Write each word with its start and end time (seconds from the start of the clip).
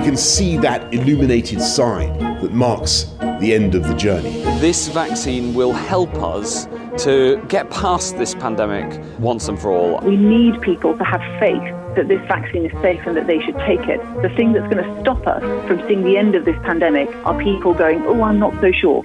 We 0.00 0.06
can 0.06 0.16
see 0.16 0.56
that 0.56 0.94
illuminated 0.94 1.60
sign 1.60 2.18
that 2.40 2.54
marks 2.54 3.04
the 3.38 3.52
end 3.52 3.74
of 3.74 3.86
the 3.86 3.92
journey. 3.92 4.40
This 4.58 4.88
vaccine 4.88 5.52
will 5.52 5.74
help 5.74 6.14
us 6.14 6.64
to 7.04 7.36
get 7.48 7.68
past 7.68 8.16
this 8.16 8.34
pandemic 8.34 8.98
once 9.18 9.46
and 9.46 9.60
for 9.60 9.70
all. 9.70 10.00
We 10.00 10.16
need 10.16 10.58
people 10.62 10.96
to 10.96 11.04
have 11.04 11.20
faith 11.38 11.60
that 11.96 12.08
this 12.08 12.26
vaccine 12.28 12.64
is 12.64 12.72
safe 12.80 13.06
and 13.06 13.14
that 13.14 13.26
they 13.26 13.42
should 13.42 13.58
take 13.58 13.88
it. 13.88 14.00
The 14.22 14.30
thing 14.36 14.54
that's 14.54 14.72
going 14.72 14.82
to 14.82 15.00
stop 15.02 15.26
us 15.26 15.42
from 15.68 15.86
seeing 15.86 16.02
the 16.02 16.16
end 16.16 16.34
of 16.34 16.46
this 16.46 16.56
pandemic 16.62 17.14
are 17.26 17.38
people 17.38 17.74
going, 17.74 18.00
oh, 18.06 18.22
I'm 18.22 18.38
not 18.38 18.58
so 18.62 18.72
sure. 18.72 19.04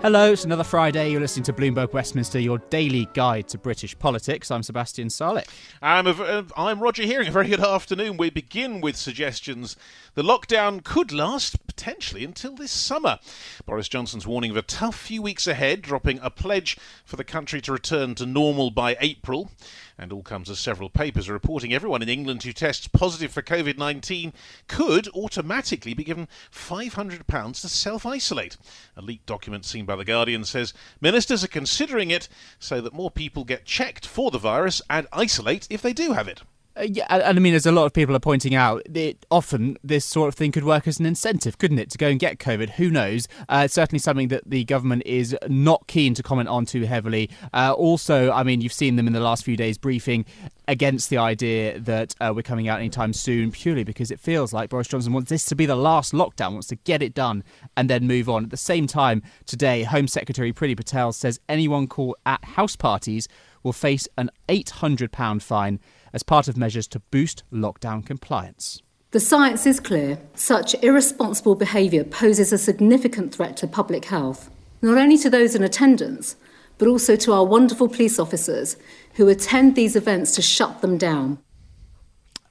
Hello, 0.00 0.30
it's 0.30 0.44
another 0.44 0.62
Friday. 0.62 1.10
You're 1.10 1.20
listening 1.20 1.42
to 1.46 1.52
Bloomberg 1.52 1.92
Westminster, 1.92 2.38
your 2.38 2.58
daily 2.70 3.08
guide 3.14 3.48
to 3.48 3.58
British 3.58 3.98
politics. 3.98 4.48
I'm 4.48 4.62
Sebastian 4.62 5.08
Salek. 5.08 5.48
I'm, 5.82 6.06
a, 6.06 6.12
uh, 6.12 6.42
I'm 6.56 6.78
Roger 6.78 7.02
Hearing. 7.02 7.26
A 7.26 7.32
very 7.32 7.48
good 7.48 7.58
afternoon. 7.58 8.16
We 8.16 8.30
begin 8.30 8.80
with 8.80 8.94
suggestions. 8.94 9.74
The 10.14 10.22
lockdown 10.22 10.84
could 10.84 11.10
last 11.10 11.66
potentially 11.66 12.24
until 12.24 12.54
this 12.54 12.70
summer. 12.70 13.18
Boris 13.66 13.88
Johnson's 13.88 14.24
warning 14.24 14.52
of 14.52 14.56
a 14.56 14.62
tough 14.62 14.96
few 14.96 15.20
weeks 15.20 15.48
ahead, 15.48 15.82
dropping 15.82 16.20
a 16.20 16.30
pledge 16.30 16.78
for 17.04 17.16
the 17.16 17.24
country 17.24 17.60
to 17.62 17.72
return 17.72 18.14
to 18.14 18.24
normal 18.24 18.70
by 18.70 18.96
April. 19.00 19.50
And 19.98 20.12
all 20.12 20.22
comes 20.22 20.48
as 20.48 20.60
several 20.60 20.90
papers 20.90 21.28
are 21.28 21.32
reporting 21.32 21.74
everyone 21.74 22.02
in 22.02 22.08
England 22.08 22.44
who 22.44 22.52
tests 22.52 22.86
positive 22.86 23.32
for 23.32 23.42
COVID 23.42 23.76
19 23.76 24.32
could 24.68 25.08
automatically 25.08 25.92
be 25.92 26.04
given 26.04 26.28
£500 26.52 27.60
to 27.60 27.68
self 27.68 28.06
isolate. 28.06 28.56
A 28.96 29.02
leaked 29.02 29.26
document 29.26 29.64
seen 29.64 29.86
by 29.86 29.96
The 29.96 30.04
Guardian 30.04 30.44
says 30.44 30.72
ministers 31.00 31.42
are 31.42 31.48
considering 31.48 32.12
it 32.12 32.28
so 32.60 32.80
that 32.80 32.94
more 32.94 33.10
people 33.10 33.44
get 33.44 33.64
checked 33.64 34.06
for 34.06 34.30
the 34.30 34.38
virus 34.38 34.80
and 34.88 35.08
isolate 35.12 35.66
if 35.68 35.82
they 35.82 35.92
do 35.92 36.12
have 36.12 36.28
it. 36.28 36.42
Uh, 36.78 36.82
yeah, 36.82 37.06
and 37.08 37.38
I 37.38 37.40
mean, 37.40 37.54
as 37.54 37.66
a 37.66 37.72
lot 37.72 37.86
of 37.86 37.92
people 37.92 38.14
are 38.14 38.20
pointing 38.20 38.54
out, 38.54 38.82
it, 38.94 39.26
often 39.30 39.76
this 39.82 40.04
sort 40.04 40.28
of 40.28 40.34
thing 40.34 40.52
could 40.52 40.64
work 40.64 40.86
as 40.86 41.00
an 41.00 41.06
incentive, 41.06 41.58
couldn't 41.58 41.78
it, 41.78 41.90
to 41.90 41.98
go 41.98 42.08
and 42.08 42.20
get 42.20 42.38
COVID? 42.38 42.70
Who 42.70 42.90
knows? 42.90 43.26
Uh, 43.48 43.62
it's 43.64 43.74
certainly 43.74 43.98
something 43.98 44.28
that 44.28 44.48
the 44.48 44.64
government 44.64 45.02
is 45.04 45.36
not 45.48 45.86
keen 45.88 46.14
to 46.14 46.22
comment 46.22 46.48
on 46.48 46.66
too 46.66 46.82
heavily. 46.82 47.30
Uh, 47.52 47.72
also, 47.72 48.30
I 48.30 48.44
mean, 48.44 48.60
you've 48.60 48.72
seen 48.72 48.96
them 48.96 49.06
in 49.06 49.12
the 49.12 49.20
last 49.20 49.44
few 49.44 49.56
days 49.56 49.76
briefing 49.76 50.24
against 50.68 51.10
the 51.10 51.18
idea 51.18 51.80
that 51.80 52.14
uh, 52.20 52.32
we're 52.34 52.42
coming 52.42 52.68
out 52.68 52.78
anytime 52.78 53.12
soon, 53.12 53.50
purely 53.50 53.82
because 53.82 54.10
it 54.10 54.20
feels 54.20 54.52
like 54.52 54.70
Boris 54.70 54.88
Johnson 54.88 55.12
wants 55.12 55.30
this 55.30 55.44
to 55.46 55.56
be 55.56 55.66
the 55.66 55.76
last 55.76 56.12
lockdown, 56.12 56.52
wants 56.52 56.68
to 56.68 56.76
get 56.76 57.02
it 57.02 57.12
done 57.14 57.42
and 57.76 57.90
then 57.90 58.06
move 58.06 58.28
on. 58.28 58.44
At 58.44 58.50
the 58.50 58.56
same 58.56 58.86
time, 58.86 59.22
today, 59.46 59.82
Home 59.82 60.06
Secretary 60.06 60.52
Priti 60.52 60.76
Patel 60.76 61.12
says 61.12 61.40
anyone 61.48 61.88
caught 61.88 62.18
at 62.24 62.44
house 62.44 62.76
parties 62.76 63.26
will 63.62 63.72
face 63.72 64.06
an 64.16 64.30
£800 64.48 65.42
fine 65.42 65.80
as 66.18 66.24
part 66.24 66.48
of 66.48 66.56
measures 66.56 66.88
to 66.88 66.98
boost 67.12 67.44
lockdown 67.52 68.04
compliance. 68.04 68.82
The 69.12 69.20
science 69.20 69.66
is 69.66 69.78
clear. 69.78 70.18
Such 70.34 70.74
irresponsible 70.82 71.54
behaviour 71.54 72.02
poses 72.02 72.52
a 72.52 72.58
significant 72.58 73.32
threat 73.32 73.56
to 73.58 73.68
public 73.68 74.06
health, 74.06 74.50
not 74.82 74.98
only 74.98 75.16
to 75.18 75.30
those 75.30 75.54
in 75.54 75.62
attendance, 75.62 76.34
but 76.76 76.88
also 76.88 77.14
to 77.14 77.32
our 77.32 77.44
wonderful 77.44 77.88
police 77.88 78.18
officers 78.18 78.76
who 79.14 79.28
attend 79.28 79.76
these 79.76 79.94
events 79.94 80.34
to 80.34 80.42
shut 80.42 80.80
them 80.80 80.98
down. 80.98 81.38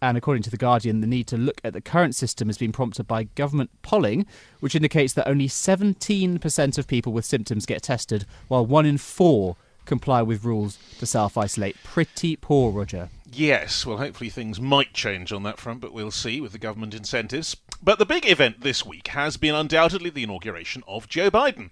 And 0.01 0.17
according 0.17 0.43
to 0.43 0.49
The 0.49 0.55
Guardian, 0.55 1.01
the 1.01 1.07
need 1.07 1.27
to 1.27 1.37
look 1.37 1.59
at 1.65 1.73
the 1.73 1.81
current 1.81 2.15
system 2.15 2.47
has 2.47 2.57
been 2.57 2.71
prompted 2.71 3.05
by 3.05 3.23
government 3.35 3.71
polling, 3.81 4.25
which 4.61 4.75
indicates 4.75 5.11
that 5.13 5.27
only 5.27 5.49
17% 5.49 6.77
of 6.77 6.87
people 6.87 7.11
with 7.11 7.25
symptoms 7.25 7.65
get 7.65 7.83
tested, 7.83 8.25
while 8.47 8.65
one 8.65 8.85
in 8.85 8.97
four 8.97 9.57
comply 9.87 10.21
with 10.21 10.43
rules 10.43 10.77
to 10.99 11.05
self 11.05 11.37
isolate. 11.37 11.77
Pretty 11.83 12.35
poor, 12.35 12.71
Roger. 12.71 13.09
Yes, 13.31 13.85
well, 13.85 13.97
hopefully 13.97 14.29
things 14.29 14.59
might 14.59 14.93
change 14.93 15.31
on 15.31 15.43
that 15.43 15.59
front, 15.59 15.81
but 15.81 15.93
we'll 15.93 16.11
see 16.11 16.39
with 16.39 16.51
the 16.53 16.57
government 16.57 16.93
incentives. 16.93 17.57
But 17.81 17.99
the 17.99 18.05
big 18.05 18.25
event 18.29 18.61
this 18.61 18.85
week 18.85 19.09
has 19.09 19.37
been 19.37 19.53
undoubtedly 19.53 20.09
the 20.09 20.23
inauguration 20.23 20.83
of 20.87 21.07
Joe 21.07 21.29
Biden. 21.29 21.69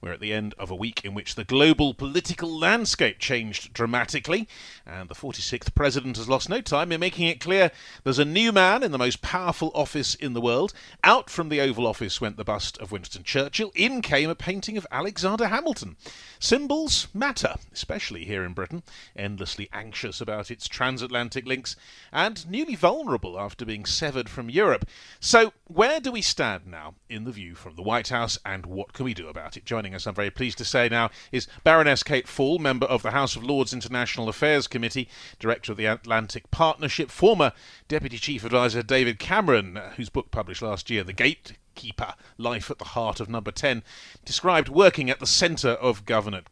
We're 0.00 0.12
at 0.12 0.20
the 0.20 0.32
end 0.32 0.54
of 0.58 0.70
a 0.70 0.76
week 0.76 1.04
in 1.04 1.12
which 1.12 1.34
the 1.34 1.42
global 1.42 1.92
political 1.92 2.56
landscape 2.56 3.18
changed 3.18 3.72
dramatically, 3.72 4.46
and 4.86 5.08
the 5.08 5.14
46th 5.14 5.74
president 5.74 6.18
has 6.18 6.28
lost 6.28 6.48
no 6.48 6.60
time 6.60 6.92
in 6.92 7.00
making 7.00 7.26
it 7.26 7.40
clear 7.40 7.72
there's 8.04 8.20
a 8.20 8.24
new 8.24 8.52
man 8.52 8.84
in 8.84 8.92
the 8.92 8.98
most 8.98 9.22
powerful 9.22 9.72
office 9.74 10.14
in 10.14 10.34
the 10.34 10.40
world. 10.40 10.72
Out 11.02 11.28
from 11.28 11.48
the 11.48 11.60
Oval 11.60 11.86
Office 11.86 12.20
went 12.20 12.36
the 12.36 12.44
bust 12.44 12.78
of 12.78 12.92
Winston 12.92 13.24
Churchill, 13.24 13.72
in 13.74 14.00
came 14.00 14.30
a 14.30 14.36
painting 14.36 14.76
of 14.76 14.86
Alexander 14.92 15.48
Hamilton. 15.48 15.96
Symbols 16.38 17.08
matter, 17.12 17.56
especially 17.72 18.24
here 18.24 18.44
in 18.44 18.52
Britain, 18.52 18.84
endlessly 19.16 19.68
anxious 19.72 20.20
about 20.20 20.48
its 20.48 20.68
transatlantic 20.68 21.44
links, 21.44 21.74
and 22.12 22.48
newly 22.48 22.76
vulnerable 22.76 23.38
after 23.38 23.64
being 23.64 23.84
severed 23.84 24.28
from 24.28 24.48
Europe. 24.48 24.88
So, 25.18 25.52
where 25.68 26.00
do 26.00 26.10
we 26.10 26.22
stand 26.22 26.66
now 26.66 26.94
in 27.10 27.24
the 27.24 27.30
view 27.30 27.54
from 27.54 27.76
the 27.76 27.82
White 27.82 28.08
House, 28.08 28.38
and 28.44 28.64
what 28.64 28.94
can 28.94 29.04
we 29.04 29.12
do 29.12 29.28
about 29.28 29.54
it? 29.54 29.66
Joining 29.66 29.94
us, 29.94 30.06
I'm 30.06 30.14
very 30.14 30.30
pleased 30.30 30.56
to 30.58 30.64
say 30.64 30.88
now, 30.88 31.10
is 31.30 31.46
Baroness 31.62 32.02
Kate 32.02 32.26
Fall, 32.26 32.58
member 32.58 32.86
of 32.86 33.02
the 33.02 33.10
House 33.10 33.36
of 33.36 33.44
Lords 33.44 33.74
International 33.74 34.30
Affairs 34.30 34.66
Committee, 34.66 35.10
director 35.38 35.72
of 35.72 35.78
the 35.78 35.84
Atlantic 35.84 36.50
Partnership, 36.50 37.10
former 37.10 37.52
Deputy 37.86 38.16
Chief 38.16 38.44
Advisor 38.44 38.82
David 38.82 39.18
Cameron, 39.18 39.78
whose 39.96 40.08
book 40.08 40.30
published 40.30 40.62
last 40.62 40.88
year, 40.88 41.04
The 41.04 41.12
Gate 41.12 41.58
keeper, 41.74 42.14
life 42.38 42.70
at 42.70 42.78
the 42.78 42.86
heart 42.86 43.20
of 43.20 43.28
number 43.28 43.52
10, 43.52 43.82
described 44.24 44.70
working 44.70 45.10
at 45.10 45.20
the 45.20 45.26
centre 45.26 45.72
of 45.72 46.06
government. 46.06 46.48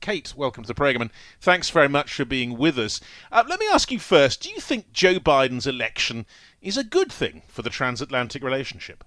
Kate, 0.00 0.34
welcome 0.36 0.62
to 0.62 0.68
the 0.68 0.74
programme, 0.74 1.02
and 1.02 1.10
thanks 1.40 1.70
very 1.70 1.88
much 1.88 2.14
for 2.14 2.24
being 2.24 2.56
with 2.56 2.78
us. 2.78 3.00
Uh, 3.32 3.44
let 3.48 3.58
me 3.58 3.66
ask 3.72 3.90
you 3.90 3.98
first 3.98 4.42
do 4.42 4.50
you 4.50 4.60
think 4.60 4.92
Joe 4.92 5.18
Biden's 5.18 5.66
election 5.66 6.24
is 6.62 6.76
a 6.76 6.84
good 6.84 7.12
thing 7.12 7.42
for 7.48 7.62
the 7.62 7.70
transatlantic 7.70 8.42
relationship? 8.42 9.04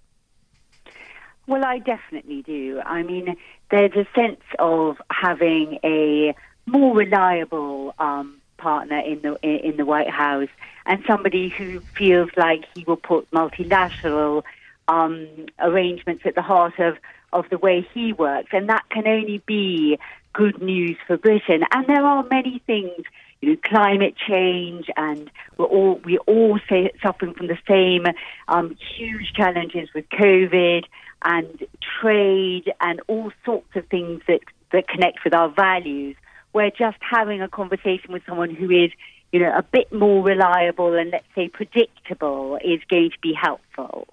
Well, 1.47 1.65
I 1.65 1.79
definitely 1.79 2.43
do. 2.43 2.81
I 2.85 3.03
mean, 3.03 3.35
there's 3.71 3.93
a 3.93 4.07
sense 4.15 4.41
of 4.59 5.01
having 5.09 5.79
a 5.83 6.35
more 6.65 6.95
reliable 6.95 7.93
um, 7.99 8.41
partner 8.57 8.99
in 8.99 9.21
the 9.21 9.37
in 9.43 9.75
the 9.75 9.85
White 9.85 10.09
House 10.09 10.49
and 10.85 11.03
somebody 11.05 11.49
who 11.49 11.79
feels 11.97 12.29
like 12.37 12.65
he 12.75 12.83
will 12.85 12.97
put 12.97 13.31
multilateral 13.31 14.45
um, 14.87 15.27
arrangements 15.59 16.23
at 16.25 16.35
the 16.35 16.41
heart 16.41 16.79
of, 16.79 16.97
of 17.33 17.49
the 17.49 17.57
way 17.57 17.87
he 17.93 18.13
works. 18.13 18.49
And 18.51 18.69
that 18.69 18.83
can 18.89 19.07
only 19.07 19.41
be 19.45 19.99
good 20.33 20.61
news 20.61 20.97
for 21.07 21.17
Britain. 21.17 21.63
And 21.71 21.87
there 21.87 22.03
are 22.03 22.23
many 22.23 22.59
things, 22.65 23.05
you 23.41 23.49
know, 23.49 23.57
climate 23.63 24.15
change, 24.27 24.85
and 24.95 25.29
we're 25.57 25.65
all 25.65 25.99
we 26.05 26.17
all 26.19 26.59
say, 26.69 26.91
suffering 27.03 27.33
from 27.33 27.47
the 27.47 27.57
same 27.67 28.05
um, 28.47 28.75
huge 28.95 29.33
challenges 29.35 29.89
with 29.93 30.07
COVID 30.09 30.85
and 31.23 31.67
trade 31.99 32.71
and 32.79 33.01
all 33.07 33.31
sorts 33.45 33.75
of 33.75 33.85
things 33.87 34.21
that 34.27 34.41
that 34.71 34.87
connect 34.87 35.23
with 35.23 35.33
our 35.33 35.49
values. 35.49 36.15
We're 36.53 36.71
just 36.71 36.97
having 36.99 37.41
a 37.41 37.47
conversation 37.47 38.11
with 38.11 38.23
someone 38.25 38.53
who 38.53 38.69
is, 38.69 38.91
you 39.31 39.39
know, 39.39 39.51
a 39.55 39.63
bit 39.63 39.91
more 39.91 40.23
reliable 40.23 40.93
and 40.93 41.11
let's 41.11 41.25
say 41.33 41.47
predictable 41.47 42.57
is 42.63 42.81
going 42.89 43.11
to 43.11 43.19
be 43.21 43.33
helpful. 43.33 44.07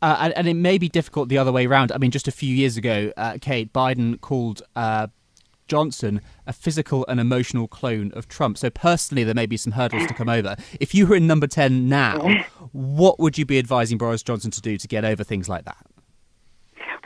Uh, 0.00 0.16
and, 0.20 0.32
and, 0.36 0.48
it 0.48 0.54
may 0.54 0.78
be 0.78 0.88
difficult 0.88 1.28
the 1.28 1.38
other 1.38 1.50
way 1.50 1.66
around. 1.66 1.90
I 1.90 1.98
mean, 1.98 2.12
just 2.12 2.28
a 2.28 2.32
few 2.32 2.54
years 2.54 2.76
ago, 2.76 3.12
uh, 3.16 3.36
Kate 3.40 3.72
Biden 3.72 4.20
called 4.20 4.62
uh, 4.76 5.08
Johnson 5.68 6.20
a 6.46 6.52
physical 6.52 7.04
and 7.08 7.20
emotional 7.20 7.68
clone 7.68 8.10
of 8.12 8.28
Trump. 8.28 8.58
So 8.58 8.70
personally, 8.70 9.24
there 9.24 9.34
may 9.34 9.46
be 9.46 9.56
some 9.56 9.72
hurdles 9.72 10.06
to 10.06 10.14
come 10.14 10.28
over. 10.28 10.56
If 10.80 10.94
you 10.94 11.06
were 11.06 11.16
in 11.16 11.26
number 11.26 11.46
ten 11.46 11.88
now, 11.88 12.44
what 12.72 13.20
would 13.20 13.38
you 13.38 13.44
be 13.46 13.58
advising 13.58 13.98
Boris 13.98 14.22
Johnson 14.22 14.50
to 14.50 14.60
do 14.60 14.76
to 14.78 14.88
get 14.88 15.04
over 15.04 15.22
things 15.22 15.48
like 15.48 15.64
that? 15.64 15.86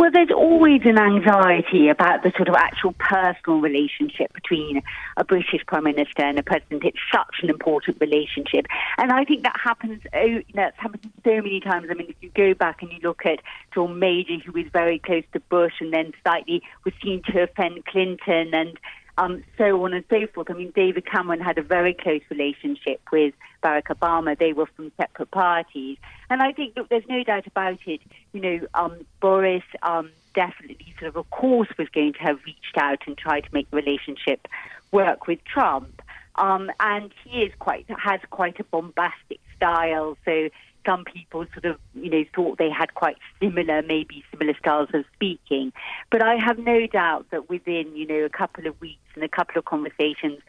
Well, 0.02 0.10
there's 0.10 0.32
always 0.34 0.81
an 0.84 0.99
anxiety 0.99 1.88
about 1.88 2.25
the 2.25 2.32
sort 2.37 2.49
of 2.49 2.56
actual 2.56 2.93
personal 2.94 3.60
relationship 3.60 4.32
between 4.32 4.82
a 5.16 5.25
British 5.25 5.64
Prime 5.69 5.84
Minister 5.84 6.25
and 6.25 6.37
a 6.40 6.43
President. 6.43 6.82
It's 6.82 6.99
such 7.12 7.37
an 7.40 7.49
important 7.49 7.99
relationship. 8.00 8.66
And 8.99 9.12
I 9.12 9.22
think 9.25 9.44
that 9.44 9.54
happens, 9.62 10.02
oh, 10.12 10.25
you 10.25 10.43
know, 10.54 10.66
it's 10.66 10.76
happened 10.76 11.08
so 11.22 11.37
many 11.37 11.60
times. 11.60 11.87
I 11.88 11.94
mean, 11.94 12.08
if 12.08 12.16
you 12.20 12.32
go 12.34 12.52
back 12.52 12.82
and 12.82 12.90
you 12.90 12.99
look 13.00 13.25
at 13.25 13.43
John 13.72 14.00
Major, 14.00 14.38
who 14.44 14.50
was 14.50 14.64
very 14.72 14.99
close 14.99 15.22
to 15.34 15.40
Bush 15.49 15.75
and 15.78 15.93
then 15.93 16.10
slightly 16.25 16.64
was 16.84 16.94
seen 17.00 17.22
to 17.26 17.44
offend 17.44 17.84
Clinton 17.84 18.52
and 18.52 18.76
um, 19.19 19.44
so 19.59 19.85
on 19.85 19.93
and 19.93 20.05
so 20.09 20.26
forth. 20.26 20.50
I 20.50 20.55
mean, 20.55 20.73
David 20.75 21.06
Cameron 21.06 21.41
had 21.41 21.59
a 21.59 21.62
very 21.62 21.94
close 21.94 22.23
relationship 22.31 23.00
with 23.12 23.35
Barack 23.62 23.85
Obama. 23.85 24.38
They 24.38 24.53
were 24.53 24.67
from 24.67 24.91
separate 24.97 25.31
parties. 25.31 25.99
And 26.31 26.43
I 26.43 26.53
think, 26.53 26.76
look, 26.76 26.88
there's 26.88 27.06
no 27.09 27.23
doubt 27.23 27.47
about 27.47 27.79
it. 27.87 28.00
You 28.32 28.41
know, 28.41 28.67
um, 28.75 29.05
Boris 29.20 29.64
um, 29.82 30.11
definitely 30.35 30.94
sort 30.99 31.11
of, 31.11 31.17
of 31.17 31.31
course, 31.31 31.69
was 31.79 31.88
going 31.91 32.14
to 32.14 32.20
have 32.20 32.38
reached 32.47 32.76
out 32.76 33.00
and 33.06 33.17
tried 33.17 33.41
to 33.41 33.49
make 33.53 33.70
the 33.70 33.76
relationship 33.76 34.49
work 34.91 35.26
with 35.26 35.44
Trump. 35.44 36.00
Um, 36.37 36.70
and 36.81 37.12
he 37.25 37.43
is 37.43 37.53
quite 37.59 37.85
has 37.91 38.20
quite 38.31 38.59
a 38.59 38.64
bombastic 38.64 39.41
style. 39.56 40.17
So 40.25 40.49
some 40.84 41.05
people 41.05 41.46
sort 41.52 41.64
of, 41.64 41.79
you 41.94 42.11
know, 42.11 42.25
thought 42.34 42.58
they 42.58 42.70
had 42.70 42.94
quite 42.94 43.17
similar, 43.40 43.82
maybe 43.82 44.25
similar 44.31 44.55
styles 44.58 44.88
of 44.93 45.05
speaking. 45.14 45.73
But 46.11 46.23
I 46.23 46.37
have 46.37 46.58
no 46.58 46.87
doubt 46.87 47.26
that 47.31 47.49
within, 47.49 47.94
you 47.94 48.06
know, 48.06 48.25
a 48.25 48.31
couple 48.31 48.67
of 48.67 48.81
weeks 48.81 49.00
and 49.14 49.25
a 49.25 49.29
couple 49.29 49.58
of 49.58 49.64
conversations, 49.64 50.40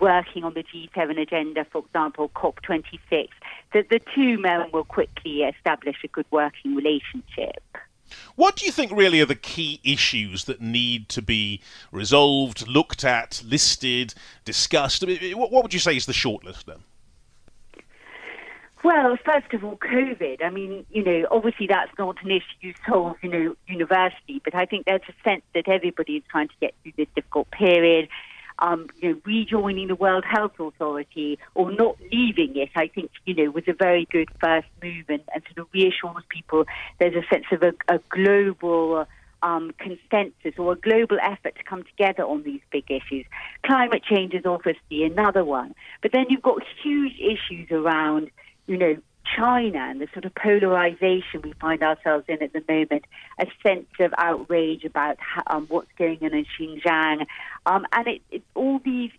working 0.00 0.44
on 0.44 0.54
the 0.54 0.64
G7 0.64 1.20
agenda, 1.20 1.66
for 1.70 1.84
example, 1.84 2.30
COP26, 2.30 3.28
that 3.74 3.90
the 3.90 4.00
two 4.14 4.38
men 4.38 4.70
will 4.72 4.84
quickly 4.84 5.42
establish 5.42 5.96
a 6.04 6.08
good 6.08 6.26
working 6.30 6.74
relationship. 6.74 7.62
What 8.34 8.56
do 8.56 8.66
you 8.66 8.72
think 8.72 8.90
really 8.90 9.20
are 9.20 9.26
the 9.26 9.36
key 9.36 9.80
issues 9.84 10.46
that 10.46 10.60
need 10.60 11.08
to 11.10 11.22
be 11.22 11.60
resolved, 11.92 12.66
looked 12.66 13.04
at, 13.04 13.42
listed, 13.46 14.14
discussed? 14.44 15.04
What 15.06 15.62
would 15.62 15.74
you 15.74 15.78
say 15.78 15.96
is 15.96 16.06
the 16.06 16.12
shortlist 16.12 16.64
then? 16.64 16.82
Well, 18.82 19.18
first 19.24 19.52
of 19.52 19.62
all, 19.62 19.76
COVID. 19.76 20.42
I 20.42 20.48
mean, 20.50 20.86
you 20.90 21.04
know, 21.04 21.26
obviously 21.30 21.66
that's 21.66 21.92
not 21.98 22.16
an 22.22 22.30
issue 22.30 22.72
solved, 22.88 23.18
you 23.22 23.28
know, 23.28 23.56
universally, 23.66 24.40
but 24.42 24.54
I 24.54 24.64
think 24.64 24.86
there's 24.86 25.02
a 25.08 25.28
sense 25.28 25.42
that 25.54 25.68
everybody 25.68 26.16
is 26.16 26.22
trying 26.30 26.48
to 26.48 26.54
get 26.60 26.74
through 26.82 26.92
this 26.96 27.08
difficult 27.14 27.50
period. 27.50 28.08
Um, 28.58 28.88
you 29.00 29.10
know, 29.10 29.20
rejoining 29.24 29.88
the 29.88 29.94
World 29.94 30.24
Health 30.24 30.58
Authority 30.58 31.38
or 31.54 31.72
not 31.72 31.96
leaving 32.12 32.56
it, 32.56 32.70
I 32.76 32.88
think, 32.88 33.10
you 33.24 33.34
know, 33.34 33.50
was 33.50 33.64
a 33.68 33.72
very 33.72 34.06
good 34.10 34.28
first 34.38 34.68
move 34.82 35.06
and, 35.08 35.22
and 35.34 35.42
sort 35.44 35.66
of 35.66 35.68
reassures 35.72 36.24
people 36.28 36.64
there's 36.98 37.14
a 37.14 37.26
sense 37.32 37.46
of 37.52 37.62
a, 37.62 37.72
a 37.88 38.00
global 38.10 39.06
um, 39.42 39.72
consensus 39.78 40.58
or 40.58 40.72
a 40.72 40.76
global 40.76 41.18
effort 41.22 41.56
to 41.56 41.62
come 41.64 41.84
together 41.84 42.22
on 42.24 42.42
these 42.42 42.60
big 42.70 42.90
issues. 42.90 43.24
Climate 43.64 44.02
change 44.04 44.34
is 44.34 44.44
obviously 44.44 45.04
another 45.04 45.44
one, 45.44 45.74
but 46.02 46.12
then 46.12 46.26
you've 46.28 46.42
got 46.42 46.62
huge 46.82 47.18
issues 47.18 47.70
around 47.70 48.30
you 48.70 48.78
know, 48.78 48.96
China 49.36 49.78
and 49.78 50.00
the 50.00 50.06
sort 50.12 50.24
of 50.24 50.34
polarization 50.36 51.42
we 51.42 51.52
find 51.60 51.82
ourselves 51.82 52.24
in 52.28 52.40
at 52.40 52.52
the 52.52 52.62
moment, 52.68 53.04
a 53.40 53.46
sense 53.66 53.88
of 53.98 54.14
outrage 54.16 54.84
about 54.84 55.18
um, 55.48 55.66
what's 55.68 55.90
going 55.98 56.18
on 56.22 56.32
in 56.32 56.46
Xinjiang, 56.56 57.26
um, 57.66 57.84
and 57.92 58.06
it, 58.06 58.22
it, 58.30 58.42
all 58.54 58.78
these 58.78 59.10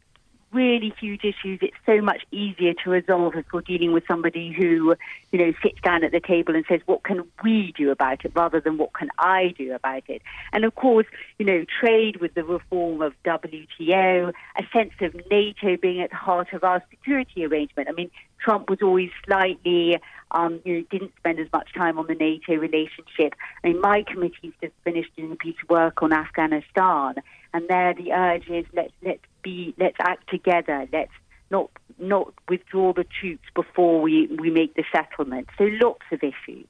really 0.54 0.94
huge 1.00 1.24
issues, 1.24 1.60
it's 1.62 1.78
so 1.86 2.02
much 2.02 2.24
easier 2.32 2.74
to 2.84 2.90
resolve 2.90 3.36
if 3.36 3.46
we're 3.54 3.62
dealing 3.62 3.94
with 3.94 4.04
somebody 4.08 4.52
who, 4.52 4.96
you 5.32 5.40
know, 5.40 5.54
sits 5.64 5.80
down 5.82 6.04
at 6.04 6.12
the 6.12 6.20
table 6.20 6.56
and 6.56 6.66
says, 6.68 6.82
what 6.86 7.04
can 7.04 7.24
we 7.44 7.74
do 7.78 7.92
about 7.92 8.26
it 8.26 8.32
rather 8.36 8.60
than 8.60 8.78
what 8.78 8.94
can 8.94 9.10
I 9.18 9.54
do 9.58 9.74
about 9.74 10.04
it? 10.08 10.22
And 10.54 10.66
of 10.66 10.76
course, 10.76 11.08
you 11.40 11.46
know, 11.46 11.66
trade 11.80 12.18
with 12.18 12.34
the 12.34 12.44
reform 12.44 13.02
of 13.02 13.14
WTO, 13.26 14.34
a 14.58 14.64
sense 14.74 14.94
of 15.02 15.16
NATO 15.30 15.78
being 15.78 16.02
at 16.02 16.10
the 16.10 16.16
heart 16.16 16.54
of 16.54 16.64
our 16.64 16.84
security 16.90 17.46
arrangement. 17.46 17.90
I 17.90 17.94
mean, 17.94 18.12
Trump 18.44 18.70
was 18.70 18.80
always 18.82 19.12
slightly, 19.26 20.00
um, 20.32 20.60
you 20.66 20.78
know, 20.78 20.84
didn't 20.90 21.14
spend 21.18 21.40
as 21.40 21.48
much 21.54 21.74
time 21.74 22.00
on 22.00 22.08
the 22.08 22.16
NATO 22.16 22.56
relationship. 22.56 23.36
I 23.64 23.68
mean, 23.68 23.82
my 23.82 24.04
committee's 24.04 24.54
just 24.62 24.74
finished 24.84 25.16
doing 25.16 25.32
a 25.32 25.36
piece 25.36 25.56
of 25.64 25.70
work 25.70 26.02
on 26.02 26.12
Afghanistan, 26.12 27.16
and 27.54 27.68
there 27.68 27.94
the 27.94 28.12
urge 28.12 28.48
is 28.50 28.66
let's 28.74 28.94
let's 29.04 29.22
be 29.44 29.74
let's 29.78 29.98
act 30.00 30.30
together. 30.30 30.88
Let's 30.92 31.12
not 31.50 31.70
not 32.00 32.34
withdraw 32.50 32.94
the 32.94 33.04
troops 33.04 33.44
before 33.54 34.02
we, 34.02 34.28
we 34.40 34.50
make 34.50 34.74
the 34.76 34.84
settlement. 34.94 35.48
So 35.58 35.66
lots 35.82 36.06
of 36.12 36.20
issues. 36.24 36.66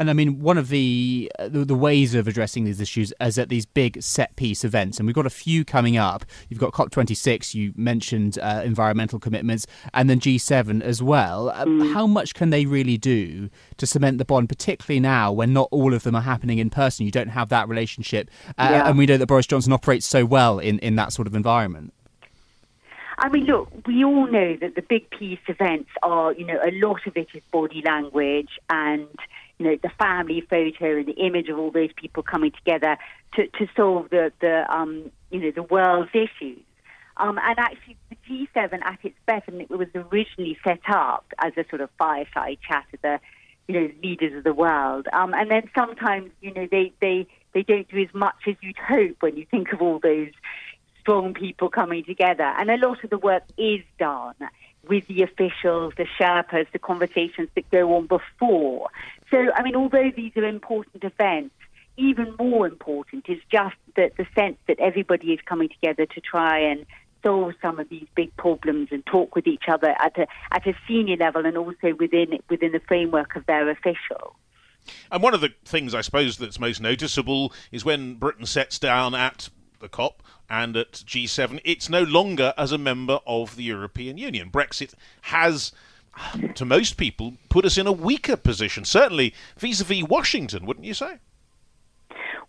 And 0.00 0.08
I 0.08 0.14
mean, 0.14 0.40
one 0.40 0.56
of 0.56 0.70
the, 0.70 1.30
the, 1.38 1.62
the 1.62 1.74
ways 1.74 2.14
of 2.14 2.26
addressing 2.26 2.64
these 2.64 2.80
issues 2.80 3.12
is 3.20 3.36
at 3.36 3.50
these 3.50 3.66
big 3.66 4.02
set 4.02 4.34
piece 4.34 4.64
events, 4.64 4.98
and 4.98 5.06
we've 5.06 5.14
got 5.14 5.26
a 5.26 5.30
few 5.30 5.62
coming 5.62 5.98
up. 5.98 6.24
You've 6.48 6.58
got 6.58 6.72
COP26, 6.72 7.52
you 7.52 7.74
mentioned 7.76 8.38
uh, 8.38 8.62
environmental 8.64 9.18
commitments, 9.18 9.66
and 9.92 10.08
then 10.08 10.18
G7 10.18 10.80
as 10.80 11.02
well. 11.02 11.50
Uh, 11.50 11.66
mm. 11.66 11.92
How 11.92 12.06
much 12.06 12.32
can 12.32 12.48
they 12.48 12.64
really 12.64 12.96
do 12.96 13.50
to 13.76 13.86
cement 13.86 14.16
the 14.16 14.24
bond, 14.24 14.48
particularly 14.48 15.00
now 15.00 15.32
when 15.32 15.52
not 15.52 15.68
all 15.70 15.92
of 15.92 16.02
them 16.02 16.14
are 16.14 16.22
happening 16.22 16.60
in 16.60 16.70
person? 16.70 17.04
You 17.04 17.12
don't 17.12 17.28
have 17.28 17.50
that 17.50 17.68
relationship, 17.68 18.30
uh, 18.56 18.68
yeah. 18.70 18.88
and 18.88 18.96
we 18.96 19.04
know 19.04 19.18
that 19.18 19.26
Boris 19.26 19.46
Johnson 19.46 19.74
operates 19.74 20.06
so 20.06 20.24
well 20.24 20.58
in, 20.58 20.78
in 20.78 20.96
that 20.96 21.12
sort 21.12 21.28
of 21.28 21.34
environment. 21.34 21.92
I 23.18 23.28
mean, 23.28 23.44
look, 23.44 23.68
we 23.86 24.02
all 24.02 24.26
know 24.26 24.56
that 24.62 24.76
the 24.76 24.82
big 24.82 25.10
piece 25.10 25.40
events 25.46 25.90
are, 26.02 26.32
you 26.32 26.46
know, 26.46 26.58
a 26.64 26.72
lot 26.72 27.06
of 27.06 27.18
it 27.18 27.28
is 27.34 27.42
body 27.52 27.82
language 27.84 28.58
and 28.70 29.06
you 29.60 29.66
know, 29.66 29.76
the 29.82 29.90
family 29.90 30.40
photo 30.40 30.96
and 30.96 31.06
the 31.06 31.12
image 31.12 31.50
of 31.50 31.58
all 31.58 31.70
those 31.70 31.92
people 31.94 32.22
coming 32.22 32.50
together 32.50 32.96
to, 33.34 33.46
to 33.46 33.68
solve 33.76 34.08
the, 34.08 34.32
the 34.40 34.64
um, 34.74 35.10
you 35.30 35.38
know, 35.38 35.50
the 35.50 35.62
world's 35.62 36.10
issues. 36.14 36.62
Um, 37.18 37.38
and 37.42 37.58
actually, 37.58 37.98
the 38.08 38.16
G7 38.26 38.82
at 38.82 38.98
its 39.02 39.16
best, 39.26 39.48
and 39.48 39.60
it 39.60 39.68
was 39.68 39.88
originally 39.94 40.56
set 40.64 40.80
up 40.88 41.26
as 41.38 41.52
a 41.58 41.68
sort 41.68 41.82
of 41.82 41.90
fireside 41.98 42.56
chat 42.66 42.86
of 42.94 43.02
the, 43.02 43.20
you 43.68 43.74
know, 43.74 43.90
leaders 44.02 44.34
of 44.34 44.44
the 44.44 44.54
world. 44.54 45.08
Um, 45.12 45.34
and 45.34 45.50
then 45.50 45.68
sometimes, 45.76 46.30
you 46.40 46.54
know, 46.54 46.66
they, 46.70 46.94
they, 47.02 47.26
they 47.52 47.62
don't 47.62 47.86
do 47.86 47.98
as 47.98 48.14
much 48.14 48.36
as 48.46 48.54
you'd 48.62 48.78
hope 48.78 49.16
when 49.20 49.36
you 49.36 49.44
think 49.50 49.74
of 49.74 49.82
all 49.82 49.98
those 49.98 50.30
strong 51.00 51.34
people 51.34 51.68
coming 51.68 52.02
together. 52.04 52.54
And 52.56 52.70
a 52.70 52.78
lot 52.78 53.04
of 53.04 53.10
the 53.10 53.18
work 53.18 53.42
is 53.58 53.82
done 53.98 54.36
with 54.88 55.06
the 55.06 55.22
officials, 55.22 55.94
the 55.96 56.06
Sherpas, 56.18 56.66
the 56.72 56.78
conversations 56.78 57.48
that 57.54 57.70
go 57.70 57.94
on 57.96 58.06
before. 58.06 58.90
So, 59.30 59.52
I 59.54 59.62
mean, 59.62 59.76
although 59.76 60.10
these 60.14 60.32
are 60.36 60.44
important 60.44 61.04
events, 61.04 61.54
even 61.96 62.34
more 62.38 62.66
important 62.66 63.28
is 63.28 63.38
just 63.50 63.76
the, 63.94 64.10
the 64.16 64.26
sense 64.34 64.56
that 64.66 64.80
everybody 64.80 65.32
is 65.32 65.40
coming 65.44 65.68
together 65.68 66.06
to 66.06 66.20
try 66.20 66.58
and 66.58 66.86
solve 67.22 67.52
some 67.60 67.78
of 67.78 67.88
these 67.90 68.06
big 68.14 68.34
problems 68.36 68.88
and 68.90 69.04
talk 69.04 69.34
with 69.34 69.46
each 69.46 69.64
other 69.68 69.94
at 70.00 70.16
a, 70.18 70.26
at 70.52 70.66
a 70.66 70.74
senior 70.88 71.16
level 71.16 71.44
and 71.44 71.56
also 71.56 71.94
within, 71.98 72.38
within 72.48 72.72
the 72.72 72.80
framework 72.80 73.36
of 73.36 73.44
their 73.46 73.68
officials. 73.68 74.34
And 75.12 75.22
one 75.22 75.34
of 75.34 75.42
the 75.42 75.50
things 75.64 75.94
I 75.94 76.00
suppose 76.00 76.38
that's 76.38 76.58
most 76.58 76.80
noticeable 76.80 77.52
is 77.70 77.84
when 77.84 78.14
Britain 78.14 78.46
sets 78.46 78.78
down 78.78 79.14
at 79.14 79.50
the 79.80 79.88
COP 79.88 80.22
and 80.50 80.76
at 80.76 80.92
G7, 80.92 81.60
it's 81.64 81.88
no 81.88 82.02
longer 82.02 82.52
as 82.58 82.72
a 82.72 82.78
member 82.78 83.20
of 83.26 83.56
the 83.56 83.62
European 83.62 84.18
Union. 84.18 84.50
Brexit 84.50 84.94
has, 85.22 85.72
to 86.54 86.64
most 86.64 86.96
people, 86.96 87.34
put 87.48 87.64
us 87.64 87.78
in 87.78 87.86
a 87.86 87.92
weaker 87.92 88.36
position, 88.36 88.84
certainly 88.84 89.32
vis 89.56 89.80
a 89.80 89.84
vis 89.84 90.02
Washington, 90.02 90.66
wouldn't 90.66 90.84
you 90.84 90.94
say? 90.94 91.18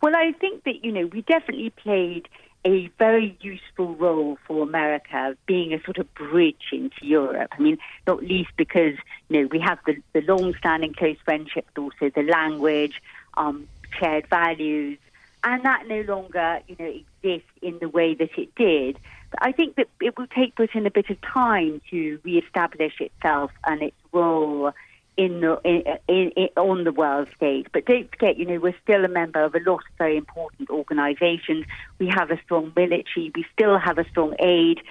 Well, 0.01 0.15
I 0.15 0.31
think 0.31 0.63
that, 0.63 0.83
you 0.83 0.91
know, 0.91 1.05
we 1.05 1.21
definitely 1.21 1.69
played 1.69 2.27
a 2.65 2.89
very 2.99 3.37
useful 3.41 3.95
role 3.95 4.37
for 4.47 4.63
America, 4.63 5.35
being 5.45 5.73
a 5.73 5.81
sort 5.83 5.97
of 5.97 6.13
bridge 6.13 6.69
into 6.71 7.05
Europe. 7.05 7.51
I 7.57 7.61
mean, 7.61 7.77
not 8.05 8.23
least 8.23 8.51
because 8.55 8.95
you 9.29 9.41
know 9.41 9.47
we 9.51 9.59
have 9.59 9.79
the, 9.85 9.95
the 10.13 10.21
long-standing 10.21 10.93
close 10.93 11.17
friendship, 11.25 11.65
but 11.73 11.81
also 11.81 12.11
the 12.13 12.23
language, 12.23 13.01
um, 13.35 13.67
shared 13.99 14.27
values, 14.27 14.99
and 15.43 15.65
that 15.65 15.87
no 15.87 16.01
longer, 16.01 16.59
you 16.67 16.75
know, 16.79 16.85
exists 16.85 17.49
in 17.61 17.79
the 17.79 17.89
way 17.89 18.13
that 18.13 18.29
it 18.37 18.53
did. 18.55 18.99
But 19.31 19.39
I 19.41 19.51
think 19.51 19.75
that 19.75 19.87
it 19.99 20.17
will 20.17 20.27
take 20.27 20.55
Britain 20.55 20.85
a 20.85 20.91
bit 20.91 21.09
of 21.09 21.17
time 21.21 21.81
to 21.89 22.19
re-establish 22.23 22.99
itself 22.99 23.51
and 23.65 23.81
its 23.81 23.95
role 24.11 24.71
in 25.17 25.41
the 25.41 25.59
in, 25.63 25.83
in, 26.07 26.31
in, 26.31 26.49
on 26.57 26.83
the 26.83 26.91
world 26.91 27.27
stage. 27.35 27.67
But 27.73 27.85
don't 27.85 28.09
forget, 28.09 28.37
you 28.37 28.45
know, 28.45 28.59
we're 28.59 28.75
still 28.83 29.03
a 29.03 29.09
member 29.09 29.43
of 29.43 29.55
a 29.55 29.59
lot 29.59 29.79
of 29.79 29.97
very 29.97 30.17
important 30.17 30.69
organisations. 30.69 31.65
We 31.99 32.07
have 32.07 32.29
a 32.31 32.39
strong 32.43 32.71
military. 32.75 33.31
We 33.35 33.45
still 33.53 33.77
have 33.77 33.97
a 33.97 34.07
strong 34.09 34.35
aid. 34.39 34.81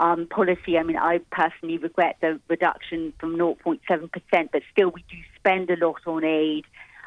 Um, 0.00 0.28
policy. 0.28 0.78
I 0.78 0.84
mean, 0.84 0.96
I 0.96 1.18
personally 1.32 1.76
regret 1.76 2.18
the 2.20 2.38
reduction 2.46 3.12
from 3.18 3.36
0.7%, 3.36 4.10
but 4.52 4.62
still 4.70 4.90
we 4.90 5.04
do 5.10 5.16
spend 5.34 5.70
a 5.70 5.76
lot 5.84 5.96
on 6.06 6.22
aid. 6.22 6.66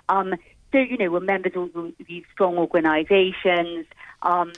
Um, 0.10 0.36
so, 0.71 0.77
you 0.77 0.97
know, 0.97 1.09
we're 1.11 1.19
members 1.19 1.53
of 1.55 1.93
these 2.07 2.23
strong 2.33 2.57
organisations. 2.57 3.85
Um, 4.21 4.53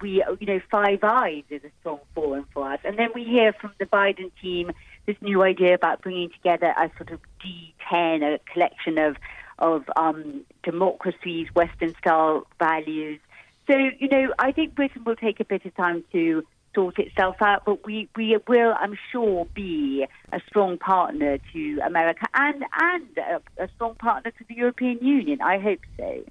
we, 0.00 0.24
you 0.38 0.46
know, 0.46 0.60
Five 0.70 1.04
Eyes 1.04 1.44
is 1.50 1.62
a 1.64 1.70
strong 1.80 2.00
forum 2.14 2.46
for 2.52 2.72
us. 2.72 2.80
And 2.84 2.98
then 2.98 3.10
we 3.14 3.24
hear 3.24 3.52
from 3.52 3.72
the 3.78 3.86
Biden 3.86 4.30
team 4.40 4.72
this 5.06 5.16
new 5.20 5.42
idea 5.42 5.74
about 5.74 6.00
bringing 6.02 6.30
together 6.30 6.74
a 6.76 6.90
sort 6.96 7.10
of 7.10 7.20
D10, 7.44 8.22
a 8.22 8.38
collection 8.52 8.98
of, 8.98 9.16
of 9.58 9.84
um, 9.96 10.42
democracies, 10.62 11.48
Western 11.54 11.94
style 11.96 12.46
values. 12.58 13.20
So, 13.66 13.76
you 13.76 14.08
know, 14.08 14.32
I 14.38 14.52
think 14.52 14.74
Britain 14.74 15.04
will 15.04 15.16
take 15.16 15.40
a 15.40 15.44
bit 15.44 15.64
of 15.66 15.74
time 15.76 16.04
to 16.12 16.44
sort 16.74 16.98
itself 16.98 17.36
out, 17.40 17.64
but 17.64 17.84
we, 17.84 18.08
we 18.16 18.36
will, 18.48 18.74
I'm 18.78 18.96
sure, 19.12 19.46
be 19.54 20.06
a 20.32 20.40
strong 20.48 20.78
partner 20.78 21.38
to 21.52 21.80
America 21.84 22.26
and, 22.34 22.64
and 22.80 23.18
a, 23.18 23.64
a 23.64 23.68
strong 23.74 23.94
partner 23.96 24.30
to 24.30 24.44
the 24.48 24.54
European 24.54 24.98
Union. 25.04 25.40
I 25.40 25.58
hope 25.58 25.80
so. 25.96 26.24